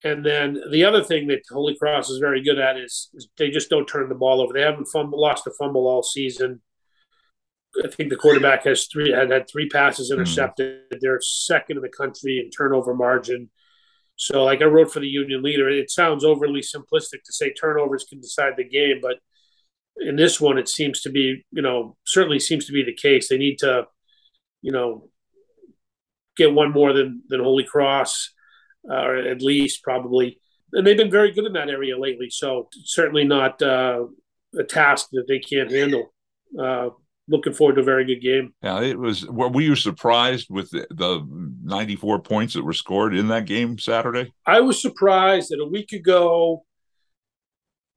And 0.04 0.26
then 0.26 0.60
the 0.72 0.86
other 0.86 1.04
thing 1.04 1.28
that 1.28 1.42
Holy 1.50 1.76
Cross 1.76 2.10
is 2.10 2.20
very 2.20 2.44
good 2.44 2.60
at 2.60 2.78
is, 2.78 3.10
is 3.14 3.28
they 3.38 3.50
just 3.50 3.70
don't 3.70 3.88
turn 3.88 4.10
the 4.10 4.16
ball 4.16 4.42
over. 4.42 4.54
They 4.54 4.62
haven't 4.62 4.86
fumble, 4.86 5.20
lost 5.20 5.48
a 5.48 5.52
fumble 5.58 5.88
all 5.88 6.04
season. 6.04 6.62
I 7.84 7.88
think 7.88 8.10
the 8.10 8.16
quarterback 8.16 8.64
has 8.64 8.88
three 8.88 9.12
had 9.12 9.32
had 9.32 9.50
three 9.50 9.70
passes 9.70 10.10
hmm. 10.10 10.16
intercepted. 10.16 10.82
Mm-hmm. 10.92 10.98
They're 11.02 11.20
second 11.22 11.78
in 11.78 11.84
the 11.84 11.90
country 11.90 12.40
in 12.44 12.50
turnover 12.50 12.94
margin. 12.94 13.50
So, 14.16 14.44
like 14.44 14.62
I 14.62 14.66
wrote 14.66 14.92
for 14.92 15.00
the 15.00 15.08
Union 15.08 15.44
Leader, 15.44 15.70
it 15.70 15.92
sounds 15.92 16.24
overly 16.24 16.62
simplistic 16.62 17.22
to 17.26 17.34
say 17.34 17.54
turnovers 17.54 18.06
can 18.10 18.20
decide 18.20 18.54
the 18.58 18.64
game, 18.64 19.00
but 19.02 19.18
in 20.00 20.16
this 20.16 20.40
one, 20.40 20.58
it 20.58 20.70
seems 20.70 21.02
to 21.02 21.10
be, 21.10 21.46
you 21.52 21.62
know, 21.62 21.96
certainly 22.06 22.40
seems 22.40 22.66
to 22.66 22.74
be 22.74 22.84
the 22.84 22.94
case. 22.94 23.30
They 23.30 23.38
need 23.38 23.58
to, 23.60 23.86
you 24.62 24.72
know, 24.72 25.10
get 26.36 26.54
one 26.54 26.72
more 26.72 26.94
than 26.94 27.24
than 27.30 27.42
Holy 27.42 27.64
Cross, 27.64 28.32
uh, 28.90 28.96
or 28.96 29.16
at 29.18 29.42
least 29.42 29.84
probably. 29.84 30.40
And 30.74 30.86
they've 30.86 30.98
been 30.98 31.12
very 31.12 31.32
good 31.32 31.46
in 31.46 31.54
that 31.54 31.70
area 31.70 31.98
lately. 31.98 32.30
So 32.30 32.70
certainly 32.84 33.24
not 33.24 33.62
uh, 33.62 34.06
a 34.58 34.64
task 34.64 35.08
that 35.14 35.26
they 35.28 35.40
can't 35.40 35.72
handle. 35.72 36.14
Uh, 36.58 36.90
looking 37.30 37.54
forward 37.54 37.76
to 37.76 37.82
a 37.82 37.86
very 37.86 38.06
good 38.06 38.22
game. 38.22 38.54
Yeah, 38.62 38.82
it 38.82 38.98
was. 38.98 39.26
Were 39.28 39.62
you 39.62 39.76
surprised 39.76 40.48
with 40.50 40.70
the, 40.72 40.88
the 40.92 41.26
94 41.64 42.22
points 42.22 42.54
that 42.54 42.64
were 42.64 42.74
scored 42.74 43.16
in 43.16 43.28
that 43.30 43.46
game 43.46 43.78
Saturday? 43.80 44.34
I 44.46 44.62
was 44.62 44.82
surprised 44.82 45.50
that 45.52 45.62
a 45.62 45.68
week 45.68 45.92
ago 45.94 46.64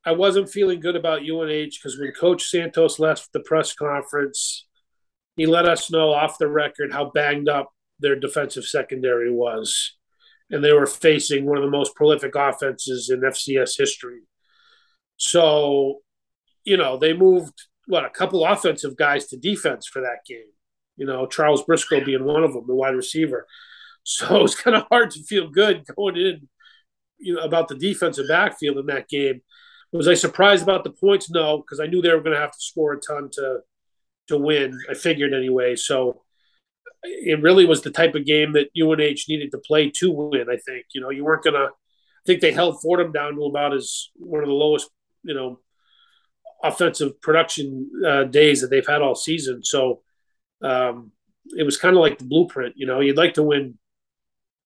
I 0.05 0.13
wasn't 0.13 0.51
feeling 0.51 0.81
good 0.81 0.97
about 0.97 1.23
UNH 1.23 1.73
because 1.77 1.99
when 1.99 2.13
Coach 2.13 2.45
Santos 2.45 2.99
left 2.99 3.33
the 3.33 3.41
press 3.41 3.75
conference, 3.75 4.67
he 5.37 5.47
let 5.47 5.67
us 5.67 5.91
know 5.91 6.13
off 6.13 6.39
the 6.39 6.49
record 6.49 6.93
how 6.93 7.11
banged 7.11 7.49
up 7.49 7.71
their 7.99 8.17
defensive 8.17 8.65
secondary 8.65 9.31
was. 9.31 9.97
And 10.51 10.65
they 10.65 10.73
were 10.73 10.87
facing 10.87 11.45
one 11.45 11.59
of 11.59 11.63
the 11.63 11.71
most 11.71 11.95
prolific 11.95 12.35
offenses 12.35 13.11
in 13.11 13.21
FCS 13.21 13.77
history. 13.79 14.23
So, 15.17 15.99
you 16.65 16.77
know, 16.77 16.97
they 16.97 17.13
moved, 17.13 17.55
what, 17.87 18.05
a 18.05 18.11
couple 18.11 18.45
offensive 18.45 18.97
guys 18.97 19.27
to 19.27 19.37
defense 19.37 19.87
for 19.87 20.01
that 20.01 20.25
game. 20.27 20.51
You 20.97 21.07
know, 21.07 21.27
Charles 21.27 21.63
Briscoe 21.63 22.05
being 22.05 22.25
one 22.25 22.43
of 22.43 22.53
them, 22.55 22.65
the 22.67 22.75
wide 22.75 22.97
receiver. 22.97 23.47
So 24.03 24.37
it 24.39 24.43
was 24.43 24.57
kind 24.57 24.77
of 24.77 24.87
hard 24.91 25.11
to 25.13 25.23
feel 25.23 25.51
good 25.51 25.85
going 25.95 26.17
in, 26.17 26.49
you 27.19 27.35
know, 27.35 27.43
about 27.43 27.69
the 27.69 27.77
defensive 27.77 28.29
backfield 28.29 28.79
in 28.79 28.87
that 28.87 29.09
game 29.09 29.43
was 29.93 30.09
I 30.09 30.15
surprised 30.15 30.63
about 30.63 30.85
the 30.85 30.91
points? 30.91 31.31
No, 31.31 31.59
because 31.59 31.81
I 31.81 31.87
knew 31.87 32.01
they 32.01 32.15
were 32.15 32.21
going 32.21 32.37
to 32.37 32.41
have 32.41 32.53
to 32.53 32.61
score 32.61 32.93
a 32.93 33.01
ton 33.01 33.31
to 33.33 33.61
to 34.29 34.39
win. 34.39 34.79
I 34.89 34.95
figured 34.95 35.35
anyway. 35.35 35.77
So 35.77 36.23
it 37.03 37.43
really 37.43 37.65
was 37.65 37.83
the 37.83 37.91
type 37.91 38.15
of 38.15 38.25
game 38.25 38.53
that 38.53 38.71
UNH 38.81 39.25
needed 39.29 39.51
to 39.53 39.59
play 39.59 39.91
to 39.97 40.11
win. 40.11 40.47
I 40.51 40.57
think 40.57 40.87
you 40.95 41.01
know 41.01 41.11
you 41.11 41.25
weren't 41.25 41.45
gonna. 41.45 41.67
I 41.67 42.25
think 42.27 42.41
they 42.41 42.53
held 42.53 42.81
Fordham 42.81 43.13
down 43.13 43.35
to 43.37 43.45
about 43.45 43.75
as 43.75 44.09
one 44.17 44.43
of 44.43 44.49
the 44.49 44.55
lowest 44.55 44.91
you 45.23 45.35
know 45.35 45.61
offensive 46.63 47.21
production 47.21 47.91
uh, 48.07 48.25
days 48.25 48.61
that 48.61 48.69
they've 48.69 48.87
had 48.87 49.03
all 49.03 49.15
season. 49.15 49.65
So 49.65 50.03
um, 50.63 51.13
it 51.57 51.63
was 51.63 51.79
kind 51.79 51.97
of 51.97 52.03
like 52.03 52.19
the 52.19 52.27
blueprint. 52.27 52.75
You 52.77 52.87
know, 52.87 53.01
you'd 53.01 53.17
like 53.17 53.35
to 53.35 53.43
win 53.43 53.79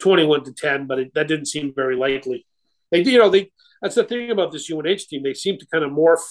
twenty-one 0.01 0.45
to 0.45 0.53
ten, 0.53 0.87
but 0.87 0.99
it, 0.99 1.15
that 1.15 1.29
didn't 1.29 1.47
seem 1.47 1.73
very 1.75 1.97
likely. 1.97 2.47
They, 2.95 3.11
you 3.11 3.19
know, 3.19 3.29
they 3.29 3.51
that's 3.83 3.97
the 3.97 4.05
thing 4.05 4.31
about 4.31 4.53
this 4.53 4.71
UNH 4.71 5.09
team. 5.09 5.23
They 5.23 5.35
seem 5.35 5.59
to 5.59 5.67
kind 5.67 5.85
of 5.85 5.91
morph 5.91 6.23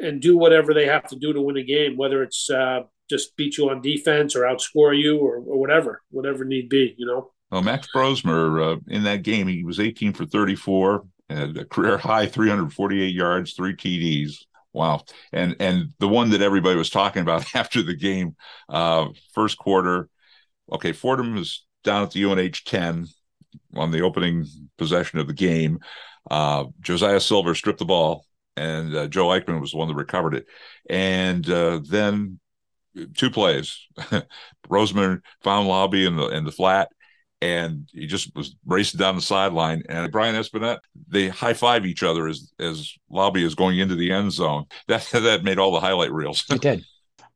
and 0.00 0.20
do 0.20 0.36
whatever 0.36 0.72
they 0.72 0.86
have 0.86 1.06
to 1.08 1.16
do 1.16 1.32
to 1.32 1.40
win 1.40 1.56
a 1.56 1.62
game, 1.62 1.96
whether 1.96 2.22
it's 2.22 2.48
uh, 2.50 2.80
just 3.10 3.36
beat 3.36 3.58
you 3.58 3.68
on 3.70 3.80
defense 3.82 4.34
or 4.34 4.40
outscore 4.40 4.98
you 4.98 5.18
or, 5.18 5.36
or 5.36 5.58
whatever, 5.58 6.02
whatever 6.10 6.44
need 6.44 6.68
be. 6.68 6.94
You 6.96 7.06
know. 7.06 7.32
Well, 7.50 7.62
Max 7.62 7.86
Brosmer 7.94 8.76
uh, 8.76 8.80
in 8.88 9.04
that 9.04 9.22
game, 9.22 9.46
he 9.46 9.62
was 9.62 9.78
18 9.78 10.14
for 10.14 10.24
34, 10.24 11.04
had 11.28 11.56
a 11.56 11.64
career 11.64 11.98
high 11.98 12.26
348 12.26 13.14
yards, 13.14 13.52
three 13.52 13.76
TDs. 13.76 14.36
Wow. 14.72 15.04
And 15.32 15.54
and 15.60 15.92
the 16.00 16.08
one 16.08 16.30
that 16.30 16.42
everybody 16.42 16.76
was 16.76 16.90
talking 16.90 17.22
about 17.22 17.44
after 17.54 17.82
the 17.82 17.94
game, 17.94 18.36
uh, 18.70 19.08
first 19.34 19.58
quarter, 19.58 20.08
okay, 20.72 20.92
Fordham 20.92 21.34
was 21.34 21.64
down 21.84 22.02
at 22.02 22.10
the 22.12 22.24
UNH 22.24 22.64
10 22.64 23.06
on 23.74 23.90
the 23.90 24.02
opening 24.02 24.46
possession 24.78 25.18
of 25.18 25.26
the 25.26 25.32
game. 25.32 25.78
Uh, 26.30 26.64
Josiah 26.80 27.20
Silver 27.20 27.54
stripped 27.54 27.78
the 27.78 27.84
ball, 27.84 28.24
and 28.56 28.94
uh, 28.94 29.06
Joe 29.08 29.26
Eichmann 29.28 29.60
was 29.60 29.72
the 29.72 29.78
one 29.78 29.88
that 29.88 29.94
recovered 29.94 30.34
it. 30.34 30.46
And 30.88 31.48
uh, 31.48 31.80
then 31.84 32.38
two 33.16 33.30
plays, 33.30 33.78
Brosmer 34.68 35.20
found 35.42 35.68
Laube 35.68 36.06
in 36.06 36.16
the 36.16 36.28
in 36.28 36.44
the 36.44 36.52
flat, 36.52 36.90
and 37.40 37.88
he 37.92 38.06
just 38.06 38.34
was 38.34 38.56
racing 38.64 38.98
down 38.98 39.16
the 39.16 39.22
sideline. 39.22 39.82
And 39.88 40.10
Brian 40.10 40.34
Espinette, 40.34 40.80
they 41.08 41.28
high 41.28 41.54
five 41.54 41.84
each 41.84 42.02
other 42.02 42.26
as 42.26 42.52
as 42.58 42.94
Laube 43.10 43.42
is 43.44 43.54
going 43.54 43.78
into 43.78 43.96
the 43.96 44.12
end 44.12 44.32
zone. 44.32 44.64
That 44.88 45.06
that 45.12 45.44
made 45.44 45.58
all 45.58 45.72
the 45.72 45.80
highlight 45.80 46.12
reels. 46.12 46.44
it 46.50 46.60
did. 46.60 46.84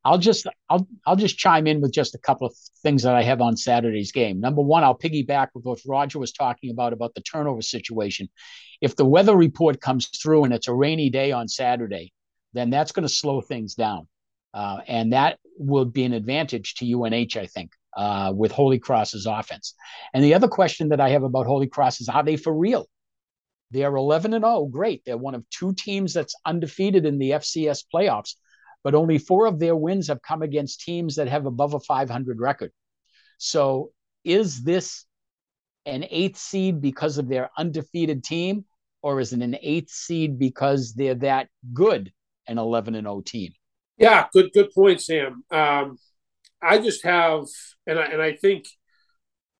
I'll 0.08 0.18
just 0.18 0.46
I'll 0.70 0.88
I'll 1.06 1.16
just 1.16 1.38
chime 1.38 1.66
in 1.66 1.80
with 1.80 1.92
just 1.92 2.14
a 2.14 2.18
couple 2.18 2.46
of 2.46 2.54
things 2.82 3.02
that 3.02 3.14
I 3.14 3.22
have 3.22 3.40
on 3.40 3.56
Saturday's 3.56 4.12
game. 4.12 4.40
Number 4.40 4.62
one, 4.62 4.82
I'll 4.82 4.98
piggyback 4.98 5.48
with 5.54 5.64
what 5.64 5.80
Roger 5.86 6.18
was 6.18 6.32
talking 6.32 6.70
about 6.70 6.92
about 6.92 7.14
the 7.14 7.20
turnover 7.20 7.62
situation. 7.62 8.28
If 8.80 8.96
the 8.96 9.04
weather 9.04 9.36
report 9.36 9.80
comes 9.80 10.06
through 10.06 10.44
and 10.44 10.54
it's 10.54 10.68
a 10.68 10.74
rainy 10.74 11.10
day 11.10 11.32
on 11.32 11.46
Saturday, 11.48 12.12
then 12.54 12.70
that's 12.70 12.92
going 12.92 13.06
to 13.06 13.12
slow 13.12 13.40
things 13.40 13.74
down, 13.74 14.08
uh, 14.54 14.78
and 14.86 15.12
that 15.12 15.38
will 15.58 15.84
be 15.84 16.04
an 16.04 16.12
advantage 16.12 16.74
to 16.76 16.86
UNH, 16.86 17.36
I 17.36 17.46
think 17.46 17.72
uh, 17.98 18.32
with 18.34 18.52
Holy 18.52 18.78
Cross's 18.78 19.26
offense. 19.26 19.74
And 20.14 20.24
the 20.24 20.34
other 20.34 20.48
question 20.48 20.88
that 20.90 21.00
I 21.00 21.10
have 21.10 21.24
about 21.24 21.46
Holy 21.46 21.66
Cross 21.66 22.00
is 22.00 22.08
are 22.08 22.22
they 22.22 22.36
for 22.36 22.54
real? 22.54 22.86
They 23.70 23.82
are 23.82 23.94
11 23.94 24.32
and 24.32 24.44
0. 24.44 24.66
Great. 24.70 25.02
They're 25.04 25.18
one 25.18 25.34
of 25.34 25.44
two 25.50 25.74
teams 25.74 26.14
that's 26.14 26.34
undefeated 26.46 27.04
in 27.04 27.18
the 27.18 27.32
FCS 27.32 27.84
playoffs, 27.92 28.36
but 28.84 28.94
only 28.94 29.18
four 29.18 29.46
of 29.46 29.58
their 29.58 29.76
wins 29.76 30.08
have 30.08 30.22
come 30.22 30.42
against 30.42 30.80
teams 30.80 31.16
that 31.16 31.28
have 31.28 31.46
above 31.46 31.74
a 31.74 31.80
500 31.80 32.40
record. 32.40 32.72
So 33.38 33.92
is 34.24 34.62
this 34.62 35.04
an 35.86 36.04
eighth 36.10 36.38
seed 36.38 36.80
because 36.80 37.18
of 37.18 37.28
their 37.28 37.50
undefeated 37.56 38.22
team, 38.22 38.64
or 39.02 39.20
is 39.20 39.32
it 39.32 39.40
an 39.40 39.56
eighth 39.60 39.90
seed 39.90 40.38
because 40.38 40.94
they're 40.94 41.14
that 41.14 41.48
good, 41.72 42.12
an 42.46 42.58
11 42.58 42.94
and 42.94 43.06
0 43.06 43.22
team? 43.24 43.52
Yeah, 43.96 44.26
good 44.32 44.52
good 44.52 44.70
point, 44.72 45.00
Sam. 45.00 45.42
Um, 45.50 45.98
I 46.62 46.78
just 46.78 47.04
have, 47.04 47.44
and 47.86 47.98
I, 47.98 48.04
and 48.06 48.22
I 48.22 48.32
think 48.32 48.66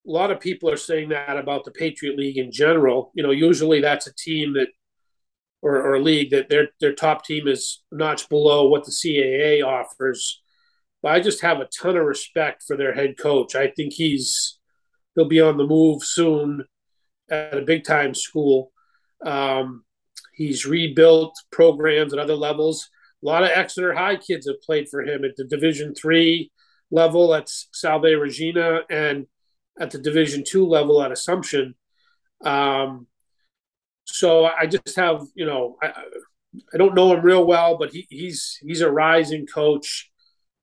a 0.06 0.10
lot 0.10 0.30
of 0.30 0.40
people 0.40 0.70
are 0.70 0.76
saying 0.76 1.10
that 1.10 1.36
about 1.36 1.64
the 1.64 1.70
Patriot 1.70 2.16
League 2.16 2.38
in 2.38 2.50
general. 2.50 3.12
You 3.14 3.22
know, 3.22 3.30
usually 3.30 3.80
that's 3.80 4.06
a 4.06 4.14
team 4.14 4.54
that, 4.54 4.68
or, 5.62 5.82
or 5.82 6.00
league 6.00 6.30
that 6.30 6.48
their 6.48 6.68
their 6.80 6.94
top 6.94 7.24
team 7.24 7.48
is 7.48 7.82
notch 7.90 8.28
below 8.28 8.68
what 8.68 8.84
the 8.84 8.92
CAA 8.92 9.64
offers. 9.64 10.40
But 11.02 11.12
I 11.12 11.20
just 11.20 11.42
have 11.42 11.60
a 11.60 11.68
ton 11.80 11.96
of 11.96 12.04
respect 12.04 12.64
for 12.66 12.76
their 12.76 12.94
head 12.94 13.16
coach. 13.18 13.54
I 13.54 13.68
think 13.68 13.92
he's 13.92 14.58
he'll 15.14 15.28
be 15.28 15.40
on 15.40 15.56
the 15.56 15.66
move 15.66 16.02
soon 16.04 16.64
at 17.30 17.56
a 17.56 17.62
big 17.62 17.84
time 17.84 18.14
school. 18.14 18.72
Um, 19.24 19.84
he's 20.34 20.66
rebuilt 20.66 21.34
programs 21.50 22.12
at 22.12 22.18
other 22.18 22.36
levels. 22.36 22.88
A 23.22 23.26
lot 23.26 23.42
of 23.42 23.50
Exeter 23.50 23.94
High 23.94 24.16
kids 24.16 24.46
have 24.46 24.60
played 24.62 24.88
for 24.88 25.02
him 25.02 25.24
at 25.24 25.36
the 25.36 25.44
Division 25.44 25.94
three 25.94 26.52
level 26.90 27.34
at 27.34 27.48
Salve 27.48 28.04
Regina 28.04 28.82
and 28.88 29.26
at 29.78 29.90
the 29.90 29.98
Division 29.98 30.44
two 30.46 30.66
level 30.66 31.02
at 31.02 31.12
Assumption. 31.12 31.74
Um, 32.44 33.08
so 34.10 34.46
I 34.46 34.66
just 34.66 34.96
have, 34.96 35.22
you 35.34 35.46
know, 35.46 35.76
I, 35.82 35.92
I 36.72 36.76
don't 36.78 36.94
know 36.94 37.12
him 37.12 37.22
real 37.22 37.46
well, 37.46 37.76
but 37.78 37.92
he, 37.92 38.06
he's 38.08 38.58
he's 38.62 38.80
a 38.80 38.90
rising 38.90 39.46
coach, 39.46 40.10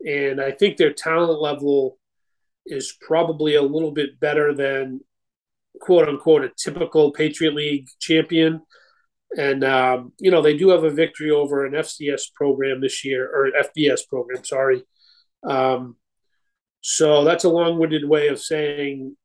and 0.05 0.41
I 0.41 0.51
think 0.51 0.77
their 0.77 0.93
talent 0.93 1.39
level 1.39 1.97
is 2.65 2.97
probably 3.01 3.55
a 3.55 3.61
little 3.61 3.91
bit 3.91 4.19
better 4.19 4.53
than 4.53 5.01
quote 5.79 6.09
unquote 6.09 6.43
a 6.43 6.51
typical 6.57 7.11
Patriot 7.11 7.53
League 7.53 7.87
champion. 7.99 8.61
And 9.37 9.63
um, 9.63 10.13
you 10.19 10.31
know 10.31 10.41
they 10.41 10.57
do 10.57 10.69
have 10.69 10.83
a 10.83 10.89
victory 10.89 11.29
over 11.29 11.65
an 11.65 11.73
FCS 11.73 12.33
program 12.33 12.81
this 12.81 13.05
year 13.05 13.25
or 13.27 13.51
FBS 13.51 14.07
program, 14.09 14.43
sorry. 14.43 14.83
Um, 15.47 15.97
so 16.81 17.23
that's 17.23 17.43
a 17.43 17.49
long-winded 17.49 18.07
way 18.07 18.27
of 18.29 18.39
saying 18.39 19.15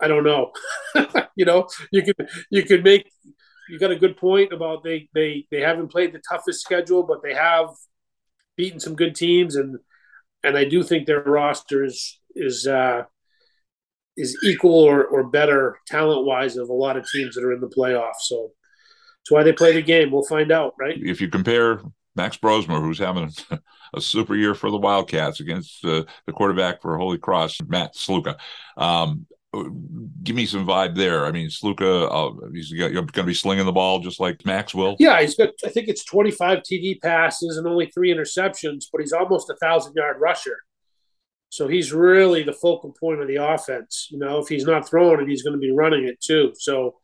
I 0.00 0.08
don't 0.08 0.24
know. 0.24 0.52
you 1.36 1.44
know, 1.44 1.68
you 1.92 2.02
could 2.02 2.28
you 2.50 2.64
could 2.64 2.82
make 2.82 3.10
you 3.70 3.78
got 3.78 3.90
a 3.90 3.96
good 3.96 4.16
point 4.16 4.52
about 4.52 4.82
they 4.84 5.08
they 5.14 5.46
they 5.50 5.60
haven't 5.60 5.88
played 5.88 6.12
the 6.12 6.22
toughest 6.28 6.60
schedule, 6.60 7.02
but 7.02 7.22
they 7.22 7.34
have 7.34 7.68
beaten 8.56 8.80
some 8.80 8.96
good 8.96 9.14
teams 9.14 9.56
and 9.56 9.78
and 10.42 10.56
I 10.56 10.64
do 10.64 10.82
think 10.82 11.06
their 11.06 11.22
roster 11.22 11.84
is 11.84 12.18
is 12.34 12.66
uh, 12.66 13.02
is 14.16 14.36
equal 14.44 14.74
or, 14.74 15.04
or 15.04 15.24
better 15.24 15.78
talent 15.86 16.26
wise 16.26 16.56
of 16.56 16.68
a 16.68 16.74
lot 16.74 16.96
of 16.96 17.06
teams 17.10 17.34
that 17.34 17.44
are 17.44 17.52
in 17.52 17.60
the 17.60 17.68
playoffs. 17.68 18.22
So 18.22 18.50
that's 19.20 19.30
why 19.30 19.42
they 19.42 19.52
play 19.52 19.72
the 19.72 19.82
game. 19.82 20.10
We'll 20.10 20.24
find 20.24 20.50
out, 20.50 20.74
right? 20.78 20.96
If 20.96 21.20
you 21.20 21.28
compare 21.28 21.80
Max 22.16 22.36
Brosmer, 22.36 22.80
who's 22.80 22.98
having 22.98 23.30
a 23.94 24.00
super 24.00 24.34
year 24.34 24.54
for 24.54 24.70
the 24.70 24.78
Wildcats 24.78 25.40
against 25.40 25.84
uh, 25.84 26.04
the 26.26 26.32
quarterback 26.32 26.82
for 26.82 26.96
Holy 26.96 27.18
Cross, 27.18 27.58
Matt 27.66 27.94
Sluka. 27.94 28.38
Um, 28.76 29.26
give 30.22 30.36
me 30.36 30.46
some 30.46 30.66
vibe 30.66 30.94
there. 30.94 31.26
I 31.26 31.32
mean, 31.32 31.48
Sluka, 31.48 32.08
uh, 32.10 32.48
he's 32.52 32.72
going 32.72 33.06
to 33.06 33.22
be 33.24 33.34
slinging 33.34 33.66
the 33.66 33.72
ball 33.72 33.98
just 34.00 34.20
like 34.20 34.44
Max 34.46 34.74
will. 34.74 34.96
Yeah, 34.98 35.20
he's 35.20 35.34
got. 35.34 35.50
I 35.64 35.68
think 35.68 35.88
it's 35.88 36.04
25 36.04 36.58
TD 36.58 37.00
passes 37.00 37.56
and 37.56 37.66
only 37.66 37.86
three 37.86 38.14
interceptions, 38.14 38.84
but 38.92 39.00
he's 39.00 39.12
almost 39.12 39.50
a 39.50 39.56
thousand 39.56 39.94
yard 39.94 40.18
rusher. 40.20 40.58
So 41.48 41.66
he's 41.66 41.92
really 41.92 42.44
the 42.44 42.52
focal 42.52 42.94
point 42.98 43.20
of 43.20 43.26
the 43.26 43.44
offense. 43.44 44.06
You 44.10 44.18
know, 44.18 44.38
if 44.38 44.48
he's 44.48 44.64
not 44.64 44.88
throwing 44.88 45.20
it, 45.20 45.28
he's 45.28 45.42
going 45.42 45.54
to 45.54 45.60
be 45.60 45.72
running 45.72 46.06
it 46.06 46.20
too. 46.20 46.52
So 46.56 46.96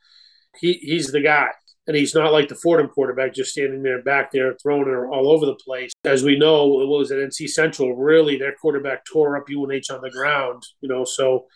he 0.60 0.74
he's 0.74 1.08
the 1.08 1.20
guy 1.20 1.48
and 1.86 1.96
he's 1.96 2.14
not 2.14 2.32
like 2.32 2.48
the 2.48 2.54
Fordham 2.54 2.88
quarterback 2.88 3.34
just 3.34 3.52
standing 3.52 3.82
there 3.82 4.02
back 4.02 4.30
there 4.30 4.54
throwing 4.54 4.88
it 4.88 4.94
all 4.94 5.30
over 5.30 5.46
the 5.46 5.54
place. 5.54 5.92
As 6.04 6.22
we 6.22 6.38
know, 6.38 6.80
it 6.80 6.86
was 6.86 7.10
at 7.10 7.18
NC 7.18 7.48
Central. 7.48 7.96
Really, 7.96 8.36
their 8.36 8.54
quarterback 8.54 9.04
tore 9.04 9.36
up 9.36 9.48
UNH 9.48 9.92
on 9.92 10.00
the 10.00 10.10
ground. 10.10 10.62
You 10.80 10.88
know, 10.88 11.04
so 11.04 11.46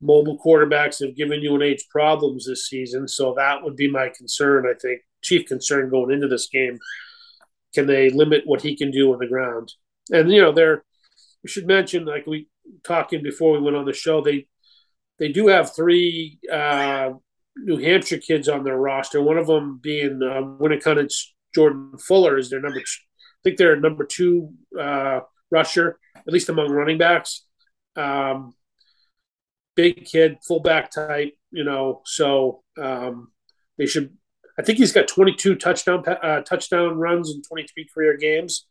mobile 0.00 0.38
quarterbacks 0.38 1.04
have 1.04 1.16
given 1.16 1.46
UNH 1.46 1.82
problems 1.90 2.46
this 2.46 2.68
season. 2.68 3.06
So 3.08 3.34
that 3.36 3.62
would 3.62 3.76
be 3.76 3.90
my 3.90 4.10
concern. 4.16 4.66
I 4.66 4.74
think 4.78 5.02
chief 5.22 5.46
concern 5.46 5.90
going 5.90 6.10
into 6.10 6.28
this 6.28 6.48
game. 6.48 6.78
Can 7.74 7.86
they 7.86 8.10
limit 8.10 8.42
what 8.46 8.62
he 8.62 8.76
can 8.76 8.90
do 8.90 9.12
on 9.12 9.18
the 9.18 9.26
ground? 9.26 9.72
And 10.10 10.32
you 10.32 10.40
know, 10.40 10.52
they're 10.52 10.84
we 11.42 11.48
should 11.48 11.66
mention 11.66 12.04
like 12.04 12.26
we 12.26 12.48
talking 12.84 13.22
before 13.22 13.52
we 13.52 13.60
went 13.60 13.76
on 13.76 13.84
the 13.84 13.92
show. 13.92 14.20
They 14.20 14.46
they 15.18 15.28
do 15.28 15.48
have 15.48 15.74
three. 15.74 16.38
Uh, 16.50 17.12
New 17.56 17.78
Hampshire 17.78 18.18
kids 18.18 18.48
on 18.48 18.64
their 18.64 18.76
roster. 18.76 19.20
One 19.20 19.36
of 19.36 19.46
them 19.46 19.80
being 19.82 20.20
uh, 20.22 20.40
Winnacunnet's 20.40 21.34
Jordan 21.54 21.98
Fuller 21.98 22.38
is 22.38 22.50
their 22.50 22.60
number. 22.60 22.78
I 22.78 23.42
think 23.44 23.56
they're 23.56 23.78
number 23.78 24.04
two 24.04 24.52
uh, 24.78 25.20
rusher, 25.50 25.98
at 26.16 26.32
least 26.32 26.48
among 26.48 26.70
running 26.70 26.98
backs. 26.98 27.44
Um, 27.96 28.54
big 29.80 30.04
kid, 30.04 30.38
fullback 30.46 30.90
type, 30.90 31.32
you 31.50 31.64
know. 31.64 32.02
So 32.04 32.62
um, 32.80 33.32
they 33.78 33.86
should. 33.86 34.16
I 34.58 34.62
think 34.62 34.78
he's 34.78 34.92
got 34.92 35.08
22 35.08 35.54
touchdown 35.56 36.04
uh, 36.06 36.42
touchdown 36.42 36.98
runs 36.98 37.30
in 37.30 37.42
23 37.42 37.88
career 37.94 38.16
games. 38.16 38.66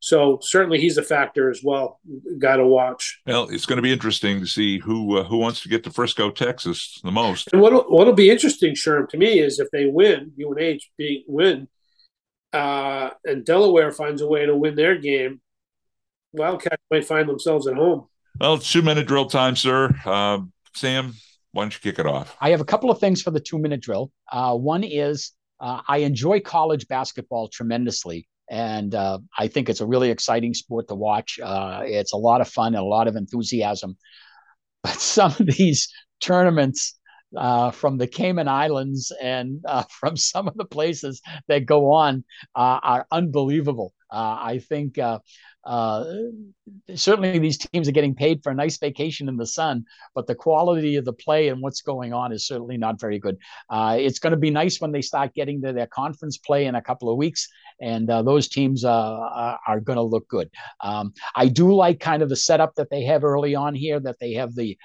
So 0.00 0.40
certainly 0.42 0.80
he's 0.80 0.98
a 0.98 1.02
factor 1.02 1.48
as 1.48 1.60
well. 1.62 2.00
Got 2.38 2.56
to 2.56 2.66
watch. 2.66 3.20
Well, 3.24 3.48
it's 3.48 3.66
going 3.66 3.76
to 3.76 3.82
be 3.82 3.92
interesting 3.92 4.40
to 4.40 4.46
see 4.46 4.80
who 4.80 5.18
uh, 5.18 5.24
who 5.24 5.36
wants 5.36 5.62
to 5.62 5.68
get 5.68 5.84
to 5.84 5.90
Frisco, 5.90 6.30
Texas, 6.30 7.00
the 7.04 7.12
most. 7.12 7.50
And 7.52 7.62
what'll 7.62 7.84
what'll 7.84 8.12
be 8.12 8.30
interesting, 8.30 8.74
Sherm, 8.74 9.08
to 9.10 9.16
me 9.16 9.38
is 9.38 9.60
if 9.60 9.70
they 9.70 9.86
win, 9.86 10.32
UNH 10.44 10.80
being 10.98 11.22
win, 11.28 11.68
uh, 12.52 13.10
and 13.24 13.44
Delaware 13.44 13.92
finds 13.92 14.22
a 14.22 14.26
way 14.26 14.44
to 14.44 14.56
win 14.56 14.74
their 14.74 14.98
game. 14.98 15.40
Wildcats 16.32 16.82
might 16.90 17.04
find 17.04 17.28
themselves 17.28 17.68
at 17.68 17.76
home. 17.76 18.08
Well, 18.40 18.58
two 18.58 18.82
minute 18.82 19.06
drill 19.06 19.26
time, 19.26 19.56
sir. 19.56 19.94
Uh, 20.04 20.40
Sam, 20.74 21.14
why 21.52 21.64
don't 21.64 21.74
you 21.74 21.80
kick 21.80 21.98
it 21.98 22.06
off? 22.06 22.36
I 22.40 22.50
have 22.50 22.60
a 22.60 22.64
couple 22.64 22.90
of 22.90 22.98
things 22.98 23.22
for 23.22 23.30
the 23.30 23.40
two 23.40 23.58
minute 23.58 23.80
drill. 23.80 24.10
Uh, 24.30 24.56
one 24.56 24.84
is 24.84 25.32
uh, 25.60 25.80
I 25.86 25.98
enjoy 25.98 26.40
college 26.40 26.88
basketball 26.88 27.48
tremendously. 27.48 28.28
And 28.50 28.94
uh, 28.94 29.20
I 29.38 29.48
think 29.48 29.68
it's 29.68 29.80
a 29.80 29.86
really 29.86 30.10
exciting 30.10 30.52
sport 30.52 30.88
to 30.88 30.94
watch. 30.94 31.38
Uh, 31.42 31.82
it's 31.84 32.12
a 32.12 32.16
lot 32.18 32.40
of 32.40 32.48
fun 32.48 32.74
and 32.74 32.82
a 32.82 32.86
lot 32.86 33.08
of 33.08 33.16
enthusiasm. 33.16 33.96
But 34.82 34.94
some 35.00 35.30
of 35.38 35.46
these 35.46 35.88
tournaments 36.20 36.98
uh, 37.36 37.70
from 37.70 37.98
the 37.98 38.06
Cayman 38.06 38.48
Islands 38.48 39.12
and 39.22 39.60
uh, 39.64 39.84
from 40.00 40.16
some 40.16 40.48
of 40.48 40.56
the 40.56 40.64
places 40.64 41.22
that 41.48 41.66
go 41.66 41.92
on 41.92 42.24
uh, 42.56 42.80
are 42.82 43.06
unbelievable. 43.12 43.94
Uh, 44.12 44.38
I 44.40 44.58
think 44.58 44.98
uh, 44.98 45.20
uh, 45.64 46.04
certainly 46.94 47.38
these 47.38 47.58
teams 47.58 47.88
are 47.88 47.92
getting 47.92 48.14
paid 48.14 48.42
for 48.42 48.50
a 48.50 48.54
nice 48.54 48.76
vacation 48.78 49.28
in 49.28 49.36
the 49.36 49.46
sun, 49.46 49.84
but 50.14 50.26
the 50.26 50.34
quality 50.34 50.96
of 50.96 51.04
the 51.04 51.12
play 51.12 51.48
and 51.48 51.62
what's 51.62 51.80
going 51.80 52.12
on 52.12 52.32
is 52.32 52.46
certainly 52.46 52.76
not 52.76 53.00
very 53.00 53.18
good. 53.18 53.38
it's 53.70 54.18
going 54.18 54.32
to 54.32 54.36
be 54.36 54.50
nice 54.50 54.80
when 54.80 54.92
they 54.92 55.02
start 55.02 55.34
getting 55.34 55.62
to 55.62 55.72
their 55.72 55.86
conference 55.86 56.36
play 56.36 56.66
in 56.66 56.74
a 56.74 56.82
couple 56.82 57.10
of 57.10 57.16
weeks, 57.16 57.48
and 57.80 58.08
those 58.08 58.48
teams 58.48 58.84
are 58.84 59.80
going 59.84 59.96
to 59.96 60.02
look 60.02 60.28
good. 60.28 60.50
Um, 60.80 61.14
I 61.34 61.48
do 61.48 61.74
like 61.74 62.00
kind 62.00 62.22
of 62.22 62.28
the 62.28 62.36
setup 62.36 62.74
that 62.74 62.90
they 62.90 63.04
have 63.04 63.24
early 63.24 63.54
on 63.54 63.74
here, 63.74 63.98
that 64.00 64.18
they 64.20 64.34
have 64.34 64.54
the 64.54 64.76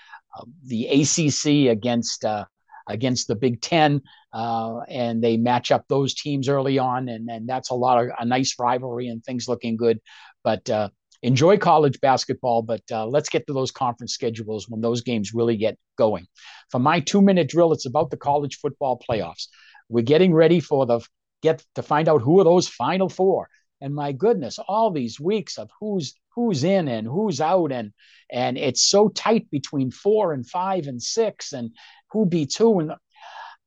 the 0.66 0.88
ACC 0.88 1.72
against 1.72 2.24
uh, 2.24 2.46
against 2.88 3.28
the 3.28 3.36
Big 3.36 3.62
Ten, 3.62 4.02
uh, 4.34 4.80
and 4.88 5.24
they 5.24 5.38
match 5.38 5.72
up 5.72 5.86
those 5.88 6.14
teams 6.14 6.50
early 6.50 6.78
on, 6.80 7.10
and, 7.10 7.30
and 7.30 7.48
that's 7.48 7.70
a 7.70 7.76
lot 7.76 8.04
of 8.04 8.12
a 8.20 8.26
nice 8.26 8.56
rivalry 8.60 9.08
and 9.08 9.24
things 9.24 9.48
looking 9.48 9.78
good. 9.78 10.00
But 10.44 10.70
uh, 10.70 10.90
enjoy 11.22 11.58
college 11.58 12.00
basketball, 12.02 12.62
but 12.62 12.84
uh, 12.92 13.06
let's 13.06 13.30
get 13.30 13.48
to 13.48 13.54
those 13.54 13.72
conference 13.72 14.14
schedules 14.14 14.68
when 14.70 14.82
those 14.82 15.02
games 15.02 15.34
really 15.34 15.58
get 15.58 15.78
going. 15.98 16.28
For 16.72 16.80
my 16.80 17.00
two 17.00 17.22
minute 17.22 17.50
drill, 17.50 17.74
it's 17.74 17.86
about 17.86 18.12
the 18.12 18.18
college 18.18 18.58
football 18.62 19.02
playoffs. 19.10 19.48
We're 19.90 20.04
getting 20.04 20.34
ready 20.34 20.60
for 20.60 20.86
the 20.86 21.02
get 21.42 21.64
to 21.76 21.84
find 21.84 22.10
out 22.10 22.22
who 22.22 22.40
are 22.40 22.44
those 22.44 22.68
final 22.68 23.10
four. 23.10 23.50
And 23.82 23.94
my 23.94 24.12
goodness, 24.12 24.60
all 24.68 24.92
these 24.92 25.20
weeks 25.20 25.58
of 25.58 25.70
who's 25.80 26.16
who's 26.36 26.64
in 26.64 26.88
and 26.88 27.08
who's 27.08 27.42
out 27.42 27.72
and 27.72 27.92
and 28.32 28.58
it's 28.58 28.84
so 28.84 29.10
tight 29.10 29.50
between 29.50 29.92
four 29.92 30.34
and 30.34 30.48
five 30.48 30.88
and 30.88 31.02
six 31.02 31.54
and 31.54 31.72
who 32.12 32.26
beats 32.26 32.56
who. 32.56 32.80
And 32.80 32.94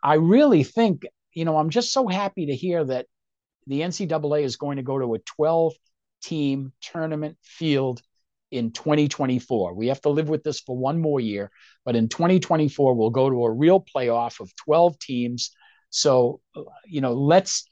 i 0.02 0.14
really 0.14 0.62
think 0.62 1.02
you 1.34 1.44
know 1.44 1.58
i'm 1.58 1.68
just 1.68 1.92
so 1.92 2.06
happy 2.08 2.46
to 2.46 2.54
hear 2.54 2.82
that 2.84 3.06
the 3.66 3.80
ncaa 3.80 4.42
is 4.42 4.56
going 4.56 4.76
to 4.76 4.82
go 4.82 4.98
to 4.98 5.14
a 5.14 5.18
12 5.18 5.74
team 6.22 6.72
tournament 6.80 7.36
field 7.42 8.00
in 8.50 8.70
2024 8.70 9.74
we 9.74 9.88
have 9.88 10.00
to 10.00 10.08
live 10.08 10.28
with 10.28 10.42
this 10.42 10.60
for 10.60 10.76
one 10.76 11.00
more 11.00 11.20
year 11.20 11.50
but 11.84 11.96
in 11.96 12.08
2024 12.08 12.94
we'll 12.94 13.10
go 13.10 13.30
to 13.30 13.44
a 13.44 13.50
real 13.50 13.84
playoff 13.94 14.40
of 14.40 14.54
12 14.56 14.98
teams. 14.98 15.50
So 15.90 16.40
you 16.86 17.00
know 17.00 17.14
let's 17.14 17.66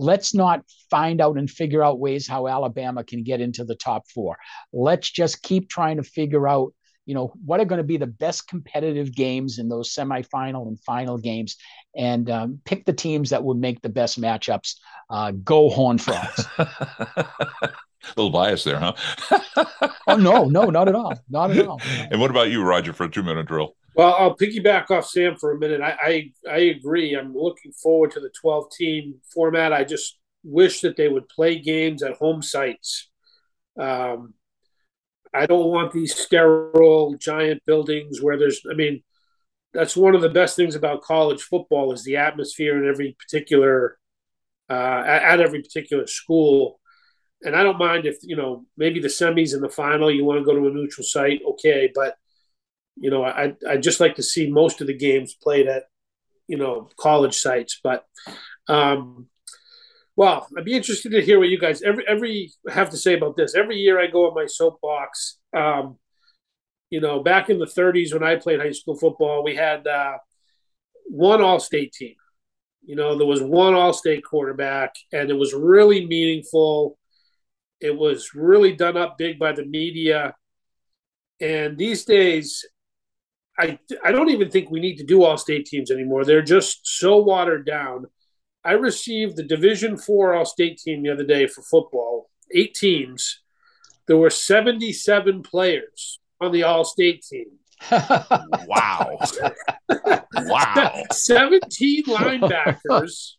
let's 0.00 0.34
not 0.34 0.64
find 0.90 1.20
out 1.20 1.36
and 1.36 1.48
figure 1.48 1.84
out 1.84 2.00
ways 2.00 2.26
how 2.26 2.48
Alabama 2.48 3.04
can 3.04 3.22
get 3.22 3.40
into 3.40 3.64
the 3.64 3.74
top 3.74 4.08
four. 4.08 4.38
Let's 4.72 5.10
just 5.10 5.42
keep 5.42 5.68
trying 5.68 5.98
to 5.98 6.02
figure 6.02 6.48
out, 6.48 6.72
you 7.04 7.14
know, 7.14 7.32
what 7.44 7.60
are 7.60 7.66
going 7.66 7.78
to 7.80 7.84
be 7.84 7.98
the 7.98 8.06
best 8.06 8.48
competitive 8.48 9.14
games 9.14 9.58
in 9.58 9.68
those 9.68 9.94
semifinal 9.94 10.68
and 10.68 10.80
final 10.80 11.18
games, 11.18 11.56
and 11.94 12.30
um, 12.30 12.60
pick 12.64 12.86
the 12.86 12.92
teams 12.92 13.30
that 13.30 13.44
would 13.44 13.58
make 13.58 13.82
the 13.82 13.88
best 13.88 14.20
matchups. 14.20 14.76
Uh, 15.10 15.32
go 15.32 15.68
Horn 15.68 15.98
Frogs. 15.98 16.46
A 16.56 16.66
little 18.16 18.30
bias 18.30 18.64
there, 18.64 18.78
huh? 18.78 18.94
oh 20.06 20.16
no, 20.16 20.44
no, 20.44 20.70
not 20.70 20.88
at 20.88 20.94
all, 20.94 21.12
not 21.28 21.50
at 21.50 21.66
all. 21.66 21.80
And 22.10 22.20
what 22.20 22.30
about 22.30 22.50
you, 22.50 22.62
Roger, 22.62 22.92
for 22.92 23.04
a 23.04 23.10
two-minute 23.10 23.46
drill? 23.46 23.74
Well, 23.94 24.14
I'll 24.18 24.36
piggyback 24.36 24.90
off 24.90 25.06
Sam 25.08 25.36
for 25.36 25.52
a 25.52 25.58
minute. 25.58 25.80
I, 25.80 25.96
I, 26.00 26.32
I 26.50 26.58
agree. 26.58 27.14
I'm 27.14 27.34
looking 27.34 27.72
forward 27.72 28.12
to 28.12 28.20
the 28.20 28.30
12 28.40 28.70
team 28.70 29.14
format. 29.32 29.72
I 29.72 29.84
just 29.84 30.18
wish 30.44 30.80
that 30.80 30.96
they 30.96 31.08
would 31.08 31.28
play 31.28 31.58
games 31.58 32.02
at 32.02 32.16
home 32.16 32.42
sites. 32.42 33.10
Um, 33.78 34.34
I 35.34 35.46
don't 35.46 35.70
want 35.70 35.92
these 35.92 36.16
sterile 36.16 37.16
giant 37.18 37.62
buildings 37.66 38.20
where 38.20 38.38
there's. 38.38 38.60
I 38.70 38.74
mean, 38.74 39.02
that's 39.72 39.96
one 39.96 40.14
of 40.14 40.22
the 40.22 40.28
best 40.28 40.56
things 40.56 40.74
about 40.74 41.02
college 41.02 41.42
football 41.42 41.92
is 41.92 42.04
the 42.04 42.16
atmosphere 42.16 42.82
in 42.82 42.88
every 42.88 43.16
particular 43.18 43.98
uh, 44.68 45.02
at, 45.06 45.22
at 45.22 45.40
every 45.40 45.62
particular 45.62 46.06
school. 46.06 46.80
And 47.42 47.56
I 47.56 47.62
don't 47.62 47.78
mind 47.78 48.06
if 48.06 48.18
you 48.22 48.36
know 48.36 48.66
maybe 48.76 49.00
the 49.00 49.08
semis 49.08 49.54
and 49.54 49.62
the 49.62 49.68
final 49.68 50.10
you 50.10 50.24
want 50.24 50.40
to 50.40 50.44
go 50.44 50.54
to 50.54 50.66
a 50.68 50.70
neutral 50.70 51.04
site, 51.04 51.40
okay, 51.52 51.90
but 51.94 52.16
you 53.00 53.10
know, 53.10 53.24
I 53.24 53.54
I 53.68 53.78
just 53.78 53.98
like 53.98 54.16
to 54.16 54.22
see 54.22 54.50
most 54.50 54.80
of 54.80 54.86
the 54.86 54.96
games 54.96 55.34
played 55.34 55.66
at 55.66 55.84
you 56.46 56.58
know 56.58 56.88
college 56.98 57.36
sites, 57.38 57.80
but 57.82 58.04
um, 58.68 59.26
well, 60.16 60.46
I'd 60.56 60.66
be 60.66 60.76
interested 60.76 61.12
to 61.12 61.22
hear 61.22 61.38
what 61.38 61.48
you 61.48 61.58
guys 61.58 61.80
every 61.80 62.06
every 62.06 62.52
have 62.68 62.90
to 62.90 62.98
say 62.98 63.14
about 63.14 63.36
this. 63.36 63.54
Every 63.54 63.76
year 63.76 63.98
I 63.98 64.06
go 64.06 64.28
on 64.28 64.34
my 64.34 64.46
soapbox. 64.46 65.38
Um, 65.56 65.98
you 66.90 67.00
know, 67.00 67.22
back 67.22 67.48
in 67.48 67.58
the 67.58 67.66
30s 67.66 68.12
when 68.12 68.24
I 68.24 68.36
played 68.36 68.60
high 68.60 68.72
school 68.72 68.98
football, 68.98 69.44
we 69.44 69.54
had 69.54 69.86
uh, 69.86 70.18
one 71.06 71.40
All-State 71.40 71.92
team. 71.92 72.16
You 72.84 72.96
know, 72.96 73.16
there 73.16 73.26
was 73.26 73.40
one 73.40 73.74
All-State 73.74 74.24
quarterback, 74.24 74.94
and 75.12 75.30
it 75.30 75.38
was 75.38 75.54
really 75.54 76.04
meaningful. 76.04 76.98
It 77.80 77.96
was 77.96 78.34
really 78.34 78.72
done 78.72 78.96
up 78.96 79.16
big 79.16 79.38
by 79.38 79.52
the 79.52 79.64
media. 79.64 80.34
And 81.40 81.78
these 81.78 82.04
days, 82.04 82.66
I 83.60 83.78
I 84.02 84.10
don't 84.10 84.30
even 84.30 84.50
think 84.50 84.70
we 84.70 84.80
need 84.80 84.96
to 84.96 85.04
do 85.04 85.22
all 85.22 85.36
state 85.36 85.66
teams 85.66 85.90
anymore. 85.90 86.24
They're 86.24 86.40
just 86.40 86.80
so 86.86 87.18
watered 87.18 87.66
down. 87.66 88.06
I 88.64 88.72
received 88.72 89.36
the 89.36 89.42
Division 89.42 89.98
Four 89.98 90.34
All 90.34 90.46
State 90.46 90.78
team 90.78 91.02
the 91.02 91.10
other 91.10 91.24
day 91.24 91.46
for 91.46 91.62
football, 91.62 92.30
eight 92.54 92.74
teams. 92.74 93.42
There 94.06 94.16
were 94.16 94.30
seventy-seven 94.30 95.42
players 95.42 96.20
on 96.40 96.52
the 96.52 96.62
All 96.62 96.84
State 96.84 97.22
team. 97.22 97.46
wow! 97.90 99.18
wow! 99.88 101.04
Seventeen 101.12 102.04
linebackers, 102.04 103.32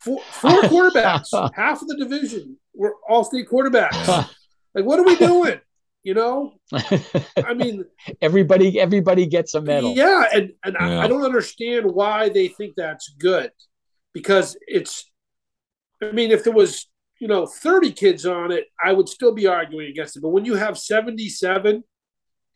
four, 0.00 0.20
four 0.20 0.62
quarterbacks. 0.62 1.28
Half 1.54 1.82
of 1.82 1.88
the 1.88 1.96
division 1.96 2.58
were 2.74 2.96
All 3.08 3.24
State 3.24 3.48
quarterbacks. 3.48 4.28
Like, 4.74 4.84
what 4.84 5.00
are 5.00 5.04
we 5.04 5.16
doing? 5.16 5.58
You 6.04 6.14
know, 6.14 6.54
I 6.72 7.54
mean, 7.54 7.84
everybody 8.22 8.80
everybody 8.80 9.26
gets 9.26 9.54
a 9.54 9.60
medal. 9.60 9.94
Yeah, 9.94 10.24
and 10.32 10.52
and 10.64 10.76
yeah. 10.80 11.00
I, 11.00 11.04
I 11.04 11.06
don't 11.08 11.24
understand 11.24 11.86
why 11.86 12.28
they 12.28 12.48
think 12.48 12.74
that's 12.76 13.08
good, 13.18 13.50
because 14.12 14.56
it's. 14.66 15.10
I 16.00 16.12
mean, 16.12 16.30
if 16.30 16.44
there 16.44 16.52
was 16.52 16.88
you 17.18 17.26
know 17.26 17.46
30 17.46 17.92
kids 17.92 18.24
on 18.26 18.52
it, 18.52 18.66
I 18.82 18.92
would 18.92 19.08
still 19.08 19.34
be 19.34 19.46
arguing 19.46 19.90
against 19.90 20.16
it. 20.16 20.20
But 20.20 20.30
when 20.30 20.44
you 20.44 20.54
have 20.54 20.78
77 20.78 21.82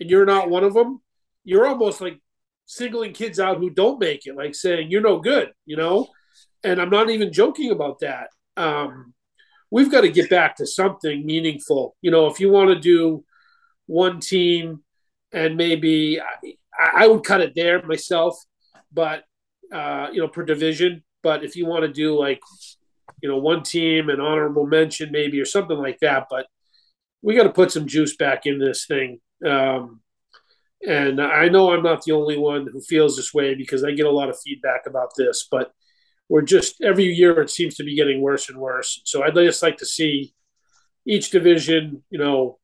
and 0.00 0.10
you're 0.10 0.24
not 0.24 0.48
one 0.48 0.64
of 0.64 0.74
them, 0.74 1.02
you're 1.44 1.66
almost 1.66 2.00
like 2.00 2.20
singling 2.66 3.12
kids 3.12 3.40
out 3.40 3.58
who 3.58 3.70
don't 3.70 4.00
make 4.00 4.26
it, 4.26 4.36
like 4.36 4.54
saying 4.54 4.90
you're 4.90 5.02
no 5.02 5.18
good, 5.18 5.50
you 5.66 5.76
know. 5.76 6.08
And 6.64 6.80
I'm 6.80 6.90
not 6.90 7.10
even 7.10 7.32
joking 7.32 7.70
about 7.70 7.98
that. 8.00 8.28
Um, 8.56 9.14
we've 9.70 9.90
got 9.90 10.02
to 10.02 10.10
get 10.10 10.30
back 10.30 10.56
to 10.56 10.66
something 10.66 11.26
meaningful. 11.26 11.96
You 12.00 12.10
know, 12.10 12.26
if 12.26 12.38
you 12.38 12.50
want 12.50 12.70
to 12.70 12.78
do 12.78 13.24
one 13.86 14.20
team 14.20 14.82
and 15.32 15.56
maybe 15.56 16.20
I, 16.20 17.04
I 17.04 17.06
would 17.06 17.24
cut 17.24 17.40
it 17.40 17.54
there 17.54 17.82
myself, 17.82 18.36
but 18.92 19.24
uh, 19.72 20.08
you 20.12 20.20
know, 20.20 20.28
per 20.28 20.44
division. 20.44 21.02
But 21.22 21.44
if 21.44 21.56
you 21.56 21.66
want 21.66 21.82
to 21.82 21.92
do 21.92 22.18
like, 22.18 22.40
you 23.22 23.28
know, 23.28 23.38
one 23.38 23.62
team 23.62 24.08
and 24.08 24.20
honorable 24.20 24.66
mention 24.66 25.10
maybe 25.12 25.40
or 25.40 25.44
something 25.44 25.78
like 25.78 25.98
that, 26.00 26.26
but 26.28 26.46
we 27.22 27.36
got 27.36 27.44
to 27.44 27.50
put 27.52 27.70
some 27.70 27.86
juice 27.86 28.16
back 28.16 28.46
in 28.46 28.58
this 28.58 28.86
thing. 28.86 29.20
Um, 29.46 30.00
and 30.86 31.20
I 31.20 31.48
know 31.48 31.72
I'm 31.72 31.84
not 31.84 32.02
the 32.02 32.12
only 32.12 32.36
one 32.36 32.66
who 32.70 32.80
feels 32.80 33.16
this 33.16 33.32
way 33.32 33.54
because 33.54 33.84
I 33.84 33.92
get 33.92 34.06
a 34.06 34.10
lot 34.10 34.28
of 34.28 34.40
feedback 34.40 34.82
about 34.86 35.10
this, 35.16 35.46
but 35.48 35.72
we're 36.28 36.42
just 36.42 36.82
every 36.82 37.04
year 37.04 37.40
it 37.40 37.50
seems 37.50 37.76
to 37.76 37.84
be 37.84 37.94
getting 37.94 38.20
worse 38.20 38.48
and 38.48 38.58
worse. 38.58 39.00
So 39.04 39.22
I'd 39.22 39.34
just 39.34 39.62
like 39.62 39.76
to 39.78 39.86
see 39.86 40.34
each 41.06 41.30
division, 41.30 42.02
you 42.10 42.18
know, 42.18 42.58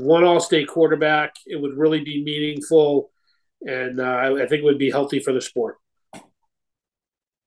one 0.00 0.24
all-state 0.24 0.68
quarterback. 0.68 1.34
It 1.46 1.60
would 1.60 1.76
really 1.76 2.02
be 2.02 2.22
meaningful, 2.22 3.10
and 3.62 4.00
uh, 4.00 4.34
I 4.36 4.46
think 4.46 4.60
it 4.60 4.64
would 4.64 4.78
be 4.78 4.90
healthy 4.90 5.20
for 5.20 5.32
the 5.32 5.40
sport. 5.40 5.76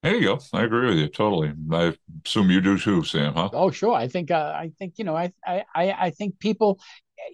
There 0.04 0.16
you 0.16 0.22
go. 0.22 0.40
I 0.52 0.64
agree 0.64 0.90
with 0.90 0.98
you 0.98 1.08
totally. 1.08 1.54
I 1.72 1.96
assume 2.26 2.52
you 2.52 2.60
do 2.60 2.78
too, 2.78 3.04
Sam. 3.04 3.34
Huh? 3.34 3.50
Oh, 3.54 3.72
sure. 3.72 3.94
I 3.94 4.10
think. 4.10 4.32
Uh, 4.32 4.54
I 4.54 4.72
think 4.78 4.96
you 4.98 5.06
know. 5.06 5.16
I, 5.16 5.32
I. 5.46 5.64
I 5.76 6.10
think 6.10 6.40
people. 6.40 6.80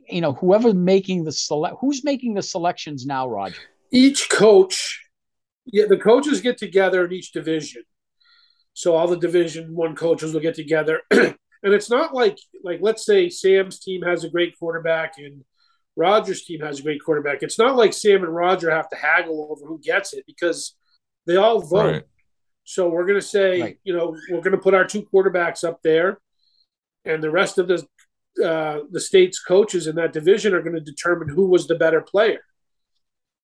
You 0.08 0.22
know, 0.22 0.34
whoever 0.34 0.72
making 0.72 1.24
the 1.24 1.32
select, 1.32 1.78
who's 1.82 2.04
making 2.04 2.36
the 2.36 2.44
selections 2.44 3.08
now, 3.08 3.28
Roger? 3.28 3.58
Each 3.92 4.30
coach. 4.30 5.00
Yeah, 5.66 5.86
the 5.88 5.98
coaches 5.98 6.42
get 6.42 6.60
together 6.60 7.06
in 7.06 7.12
each 7.12 7.32
division. 7.32 7.84
So 8.74 8.96
all 8.96 9.08
the 9.08 9.18
Division 9.18 9.76
One 9.76 9.96
coaches 9.96 10.34
will 10.34 10.42
get 10.42 10.56
together, 10.56 11.02
And 11.64 11.74
it's 11.74 11.90
not 11.90 12.14
like 12.14 12.38
like 12.64 12.80
let's 12.82 13.06
say 13.06 13.30
Sam's 13.30 13.80
team 13.80 14.02
has 14.04 14.24
a 14.24 14.30
great 14.30 14.58
quarterback 14.58 15.14
and 15.18 15.44
Roger's 15.96 16.46
team 16.46 16.62
has 16.62 16.80
a 16.80 16.84
great 16.84 17.04
quarterback. 17.04 17.44
It's 17.44 17.60
not 17.60 17.76
like 17.76 17.94
Sam 17.94 18.24
and 18.24 18.34
Roger 18.34 18.72
have 18.72 18.90
to 18.90 18.96
haggle 18.96 19.50
over 19.52 19.66
who 19.66 19.80
gets 19.80 20.14
it 20.14 20.24
because 20.26 20.76
they 21.28 21.36
all 21.36 21.60
vote. 21.62 21.92
Right. 21.92 22.04
So 22.64 22.88
we're 22.88 23.06
going 23.06 23.20
to 23.20 23.26
say, 23.26 23.62
right. 23.62 23.80
you 23.84 23.94
know, 23.94 24.16
we're 24.30 24.42
going 24.42 24.56
to 24.56 24.62
put 24.62 24.74
our 24.74 24.86
two 24.86 25.08
quarterbacks 25.14 25.68
up 25.68 25.82
there, 25.84 26.20
and 27.04 27.22
the 27.22 27.32
rest 27.32 27.58
of 27.58 27.68
the 27.68 27.86
uh, 28.44 28.82
the 28.92 29.02
state's 29.02 29.40
coaches 29.44 29.88
in 29.88 29.96
that 29.96 30.14
division 30.14 30.54
are 30.54 30.62
going 30.62 30.76
to 30.76 30.80
determine 30.80 31.28
who 31.28 31.48
was 31.48 31.68
the 31.68 31.76
better 31.76 32.00
player. 32.00 32.40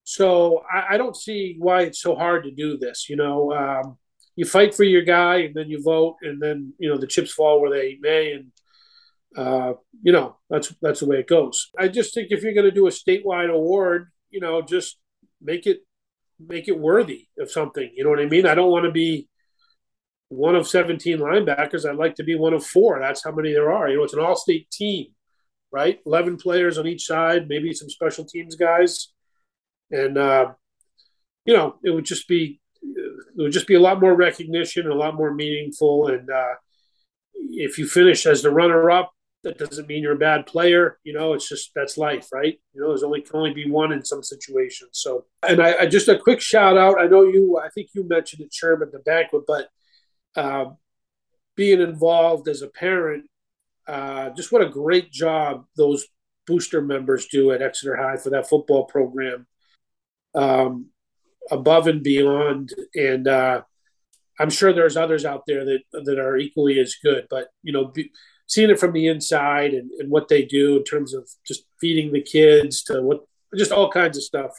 So 0.04 0.64
I, 0.72 0.94
I 0.94 0.98
don't 0.98 1.16
see 1.16 1.56
why 1.58 1.82
it's 1.82 2.00
so 2.00 2.16
hard 2.16 2.44
to 2.44 2.52
do 2.52 2.78
this. 2.78 3.10
You 3.10 3.18
know, 3.18 3.52
um, 3.52 3.98
you 4.36 4.46
fight 4.46 4.76
for 4.76 4.84
your 4.84 5.04
guy, 5.04 5.38
and 5.38 5.56
then 5.56 5.70
you 5.70 5.82
vote, 5.82 6.18
and 6.22 6.42
then 6.42 6.74
you 6.78 6.90
know 6.90 6.98
the 6.98 7.08
chips 7.08 7.32
fall 7.32 7.62
where 7.62 7.72
they 7.72 7.98
may, 8.02 8.34
and 8.34 8.52
uh, 9.38 9.74
you 10.02 10.12
know 10.12 10.38
that's 10.50 10.74
that's 10.82 11.00
the 11.00 11.08
way 11.08 11.18
it 11.18 11.28
goes. 11.28 11.70
I 11.78 11.88
just 11.88 12.14
think 12.14 12.28
if 12.32 12.44
you're 12.44 12.54
going 12.54 12.66
to 12.66 12.72
do 12.72 12.88
a 12.88 12.92
statewide 12.92 13.50
award, 13.50 14.10
you 14.30 14.40
know, 14.40 14.62
just 14.62 14.98
make 15.42 15.66
it 15.66 15.80
make 16.40 16.68
it 16.68 16.78
worthy 16.78 17.28
of 17.40 17.50
something. 17.52 17.90
You 17.96 18.04
know 18.04 18.10
what 18.10 18.20
I 18.20 18.26
mean? 18.26 18.46
I 18.46 18.56
don't 18.56 18.72
want 18.72 18.86
to 18.86 18.92
be 18.92 19.30
one 20.30 20.56
of 20.56 20.68
17 20.68 21.20
linebackers. 21.20 21.88
I'd 21.88 21.96
like 21.96 22.16
to 22.16 22.24
be 22.24 22.36
one 22.36 22.54
of 22.54 22.66
four. 22.66 23.00
That's 23.00 23.24
how 23.24 23.32
many 23.32 23.54
there 23.54 23.72
are. 23.72 23.88
You 23.90 23.98
know, 23.98 24.04
it's 24.04 24.14
an 24.14 24.20
all-state 24.20 24.70
team, 24.72 25.08
right? 25.72 26.00
11 26.06 26.38
players 26.38 26.78
on 26.78 26.88
each 26.88 27.06
side, 27.06 27.48
maybe 27.48 27.74
some 27.74 27.90
special 27.90 28.26
teams 28.26 28.56
guys, 28.56 29.14
and 29.92 30.18
uh, 30.18 30.52
you 31.46 31.56
know, 31.56 31.76
it 31.84 31.92
would 31.92 32.06
just 32.06 32.28
be 32.28 32.60
it 33.38 33.42
would 33.42 33.52
just 33.52 33.68
be 33.68 33.76
a 33.76 33.80
lot 33.80 34.02
more 34.02 34.16
recognition 34.16 34.90
a 34.90 34.96
lot 34.96 35.16
more 35.16 35.34
meaningful. 35.34 36.08
And 36.08 36.30
uh, 36.30 36.56
if 37.34 37.78
you 37.78 37.88
finish 37.88 38.26
as 38.26 38.42
the 38.42 38.52
runner-up, 38.52 39.12
that 39.44 39.60
doesn't 39.60 39.88
mean 39.88 40.02
you're 40.02 40.14
a 40.14 40.18
bad 40.18 40.48
player. 40.48 40.98
You 41.04 41.14
know, 41.14 41.34
it's 41.34 41.48
just 41.48 41.72
that's 41.76 41.98
life, 41.98 42.30
right? 42.34 42.60
You 42.74 42.82
know, 42.82 42.90
there's 42.90 43.04
only 43.04 43.22
can 43.22 43.36
only 43.36 43.54
be 43.54 43.70
one 43.70 43.92
in 43.92 44.04
some 44.04 44.24
situations. 44.24 44.90
So, 44.94 45.26
and 45.48 45.62
I, 45.62 45.82
I 45.82 45.86
just 45.86 46.08
a 46.08 46.18
quick 46.18 46.42
shout 46.42 46.78
out. 46.78 47.00
I 47.00 47.06
know 47.06 47.24
you. 47.24 47.60
I 47.64 47.70
think 47.70 47.90
you 47.94 48.08
mentioned 48.08 48.42
it, 48.42 48.54
Sherman, 48.54 48.90
the 48.92 49.00
banquet, 49.00 49.44
but 49.46 49.70
uh, 50.36 50.66
being 51.56 51.80
involved 51.80 52.48
as 52.48 52.64
a 52.64 52.68
parent, 52.68 53.26
uh, 53.88 54.32
just 54.32 54.52
what 54.52 54.64
a 54.64 54.70
great 54.70 55.12
job 55.12 55.66
those 55.78 56.08
booster 56.48 56.82
members 56.82 57.28
do 57.28 57.52
at 57.52 57.62
Exeter 57.62 57.96
High 57.96 58.18
for 58.18 58.32
that 58.32 58.50
football 58.50 58.86
program, 58.86 59.46
um, 60.34 60.88
above 61.52 61.88
and 61.88 62.04
beyond. 62.04 62.74
And 62.96 63.28
uh, 63.28 63.62
I'm 64.40 64.50
sure 64.50 64.74
there's 64.74 64.98
others 64.98 65.26
out 65.26 65.44
there 65.48 65.66
that 65.66 65.80
that 66.06 66.20
are 66.20 66.38
equally 66.38 66.80
as 66.80 66.96
good. 67.04 67.28
But 67.30 67.50
you 67.64 67.74
know. 67.74 67.86
Be, 67.86 68.12
seeing 68.48 68.70
it 68.70 68.80
from 68.80 68.94
the 68.94 69.08
inside 69.08 69.74
and, 69.74 69.90
and 69.98 70.10
what 70.12 70.28
they 70.28 70.46
do 70.46 70.78
in 70.78 70.84
terms 70.84 71.16
of 71.16 71.28
just 71.48 71.66
feeding 71.82 72.14
the 72.14 72.22
kids 72.22 72.84
to 72.84 73.02
what 73.02 73.22
just 73.56 73.72
all 73.72 73.90
kinds 73.90 74.18
of 74.18 74.24
stuff. 74.24 74.52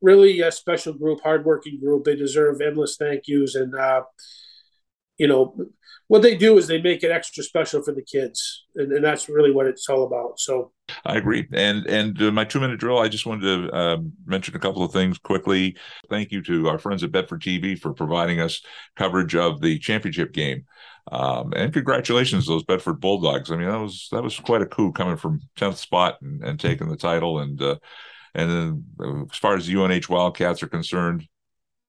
Really 0.00 0.40
a 0.40 0.50
special 0.50 0.94
group, 0.94 1.20
hardworking 1.22 1.80
group. 1.80 2.04
They 2.04 2.16
deserve 2.16 2.62
endless 2.62 2.96
thank 2.96 3.24
yous. 3.26 3.56
And, 3.56 3.74
uh, 3.74 4.04
you 5.18 5.26
know, 5.26 5.54
what 6.08 6.22
they 6.22 6.36
do 6.36 6.58
is 6.58 6.66
they 6.66 6.82
make 6.82 7.02
it 7.02 7.10
extra 7.10 7.42
special 7.42 7.82
for 7.82 7.92
the 7.92 8.02
kids. 8.02 8.66
And, 8.74 8.92
and 8.92 9.04
that's 9.04 9.28
really 9.28 9.50
what 9.50 9.66
it's 9.66 9.88
all 9.88 10.04
about. 10.04 10.38
So 10.38 10.72
I 11.04 11.16
agree. 11.16 11.48
And 11.52 11.86
and 11.86 12.20
uh, 12.20 12.30
my 12.30 12.44
two 12.44 12.60
minute 12.60 12.78
drill, 12.78 12.98
I 12.98 13.08
just 13.08 13.26
wanted 13.26 13.70
to 13.70 13.74
uh, 13.74 13.98
mention 14.26 14.54
a 14.54 14.58
couple 14.58 14.82
of 14.82 14.92
things 14.92 15.18
quickly. 15.18 15.76
Thank 16.10 16.30
you 16.30 16.42
to 16.42 16.68
our 16.68 16.78
friends 16.78 17.02
at 17.02 17.12
Bedford 17.12 17.40
TV 17.40 17.78
for 17.78 17.94
providing 17.94 18.40
us 18.40 18.60
coverage 18.96 19.34
of 19.34 19.60
the 19.60 19.78
championship 19.78 20.32
game. 20.32 20.66
Um, 21.10 21.52
and 21.54 21.72
congratulations, 21.72 22.46
those 22.46 22.64
Bedford 22.64 23.00
Bulldogs. 23.00 23.50
I 23.50 23.56
mean, 23.56 23.68
that 23.68 23.80
was 23.80 24.08
that 24.12 24.22
was 24.22 24.38
quite 24.38 24.62
a 24.62 24.66
coup 24.66 24.92
coming 24.92 25.16
from 25.16 25.40
tenth 25.56 25.78
spot 25.78 26.18
and, 26.22 26.42
and 26.42 26.60
taking 26.60 26.88
the 26.88 26.96
title. 26.96 27.38
And 27.38 27.60
uh, 27.62 27.76
and 28.34 28.50
then 28.50 28.84
uh, 29.00 29.24
as 29.30 29.38
far 29.38 29.56
as 29.56 29.66
the 29.66 29.76
UNH 29.76 30.08
Wildcats 30.08 30.62
are 30.62 30.68
concerned, 30.68 31.26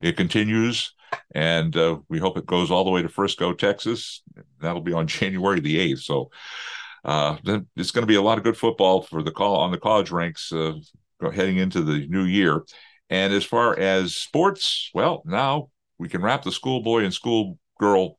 it 0.02 0.18
continues, 0.18 0.94
and 1.34 1.76
uh, 1.76 2.00
we 2.10 2.20
hope 2.20 2.38
it 2.38 2.46
goes 2.46 2.72
all 2.72 2.84
the 2.84 2.92
way 2.92 3.02
to 3.02 3.10
Frisco, 3.10 3.54
Texas. 3.54 4.22
That'll 4.60 4.82
be 4.82 4.94
on 4.94 5.08
January 5.08 5.60
the 5.60 5.80
eighth. 5.80 6.02
So 6.02 6.32
uh, 7.04 7.38
it's 7.76 7.92
going 7.92 8.04
to 8.04 8.08
be 8.08 8.16
a 8.16 8.22
lot 8.22 8.38
of 8.38 8.44
good 8.44 8.58
football 8.58 9.02
for 9.02 9.22
the 9.22 9.32
call 9.32 9.58
on 9.58 9.72
the 9.72 9.78
college 9.78 10.12
ranks 10.12 10.52
uh, 10.52 10.74
heading 11.34 11.58
into 11.58 11.82
the 11.82 12.08
new 12.08 12.24
year. 12.24 12.64
And 13.10 13.34
as 13.34 13.44
far 13.44 13.78
as 13.78 14.16
sports, 14.16 14.90
well, 14.94 15.22
now 15.26 15.70
we 16.00 16.10
can 16.10 16.22
wrap 16.22 16.44
the 16.44 16.52
schoolboy 16.52 17.04
and 17.04 17.14
schoolgirl 17.14 18.18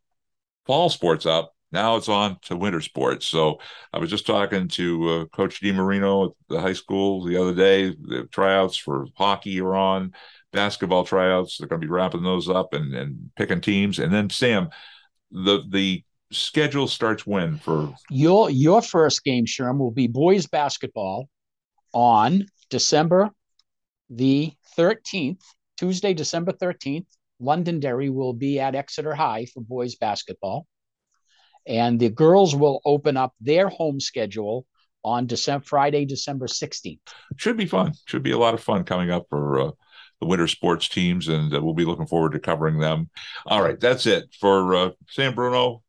fall 0.67 0.91
sports 0.91 1.27
up. 1.27 1.53
Now 1.73 1.97
it's 1.97 2.09
on 2.09 2.39
to 2.43 2.57
winter 2.57 2.81
sports. 2.81 3.27
So 3.27 3.59
I 3.93 3.99
was 3.99 4.09
just 4.09 4.27
talking 4.27 4.69
to 4.69 5.09
uh, 5.09 5.25
Coach 5.27 5.61
DiMarino 5.61 6.29
at 6.29 6.33
the 6.49 6.61
high 6.61 6.73
school 6.73 7.25
the 7.25 7.37
other 7.37 7.55
day. 7.55 7.89
The 7.89 8.29
tryouts 8.31 8.77
for 8.77 9.07
hockey 9.17 9.61
are 9.61 9.75
on, 9.75 10.13
basketball 10.53 11.05
tryouts. 11.05 11.59
They're 11.59 11.69
going 11.69 11.81
to 11.81 11.87
be 11.87 11.91
wrapping 11.91 12.23
those 12.23 12.49
up 12.49 12.73
and, 12.73 12.95
and 12.95 13.31
picking 13.37 13.61
teams. 13.61 13.99
And 13.99 14.13
then 14.13 14.31
Sam, 14.31 14.71
the 15.31 15.63
the 15.69 16.03
schedule 16.33 16.89
starts 16.89 17.27
when 17.27 17.59
for 17.59 17.95
your 18.11 18.51
your 18.51 18.83
first 18.83 19.25
game, 19.25 19.47
Sherm, 19.47 19.79
will 19.79 19.93
be 19.93 20.07
boys 20.07 20.47
basketball 20.47 21.29
on 21.93 22.47
December 22.71 23.31
the 24.11 24.53
13th, 24.79 25.41
Tuesday, 25.77 26.15
December 26.15 26.53
13th 26.53 27.07
Londonderry 27.41 28.11
will 28.11 28.33
be 28.33 28.61
at 28.61 28.75
Exeter 28.75 29.15
High 29.15 29.47
for 29.47 29.61
boys 29.63 29.97
basketball. 29.97 30.67
And 31.67 31.99
the 31.99 32.11
girls 32.11 32.55
will 32.55 32.81
open 32.85 33.17
up 33.17 33.35
their 33.41 33.69
home 33.69 34.01
schedule 34.01 34.67
on 35.05 35.27
December 35.27 35.65
Friday, 35.65 36.05
December 36.05 36.47
16th. 36.47 37.01
Should 37.37 37.57
be 37.57 37.67
fun. 37.67 37.93
Should 38.07 38.23
be 38.23 38.31
a 38.31 38.39
lot 38.39 38.55
of 38.55 38.63
fun 38.63 38.85
coming 38.85 39.11
up 39.11 39.27
for 39.29 39.61
uh, 39.61 39.71
the 40.21 40.27
winter 40.27 40.49
sports 40.49 40.89
teams, 40.89 41.29
and 41.29 41.55
uh, 41.55 41.61
we'll 41.63 41.75
be 41.75 41.85
looking 41.85 42.07
forward 42.07 42.33
to 42.33 42.39
covering 42.39 42.79
them. 42.79 43.11
All 43.47 43.63
right, 43.63 43.79
that's 43.79 44.07
it 44.07 44.35
for 44.41 44.75
uh, 44.75 44.91
Sam 45.09 45.35
Bruno 45.35 45.83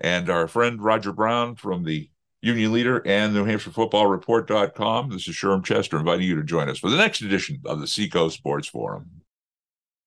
and 0.00 0.28
our 0.28 0.48
friend 0.48 0.82
Roger 0.82 1.12
Brown 1.12 1.56
from 1.56 1.84
the 1.84 2.10
Union 2.42 2.72
Leader 2.72 3.02
and 3.06 3.32
New 3.32 3.44
Hampshire 3.44 3.70
Football 3.70 4.06
Report.com. 4.06 5.10
This 5.10 5.26
is 5.28 5.34
Sherm 5.34 5.64
Chester 5.64 5.98
inviting 5.98 6.26
you 6.26 6.36
to 6.36 6.42
join 6.42 6.68
us 6.68 6.78
for 6.78 6.90
the 6.90 6.96
next 6.96 7.22
edition 7.22 7.60
of 7.64 7.80
the 7.80 7.86
Seacoast 7.86 8.36
Sports 8.36 8.68
Forum. 8.68 9.23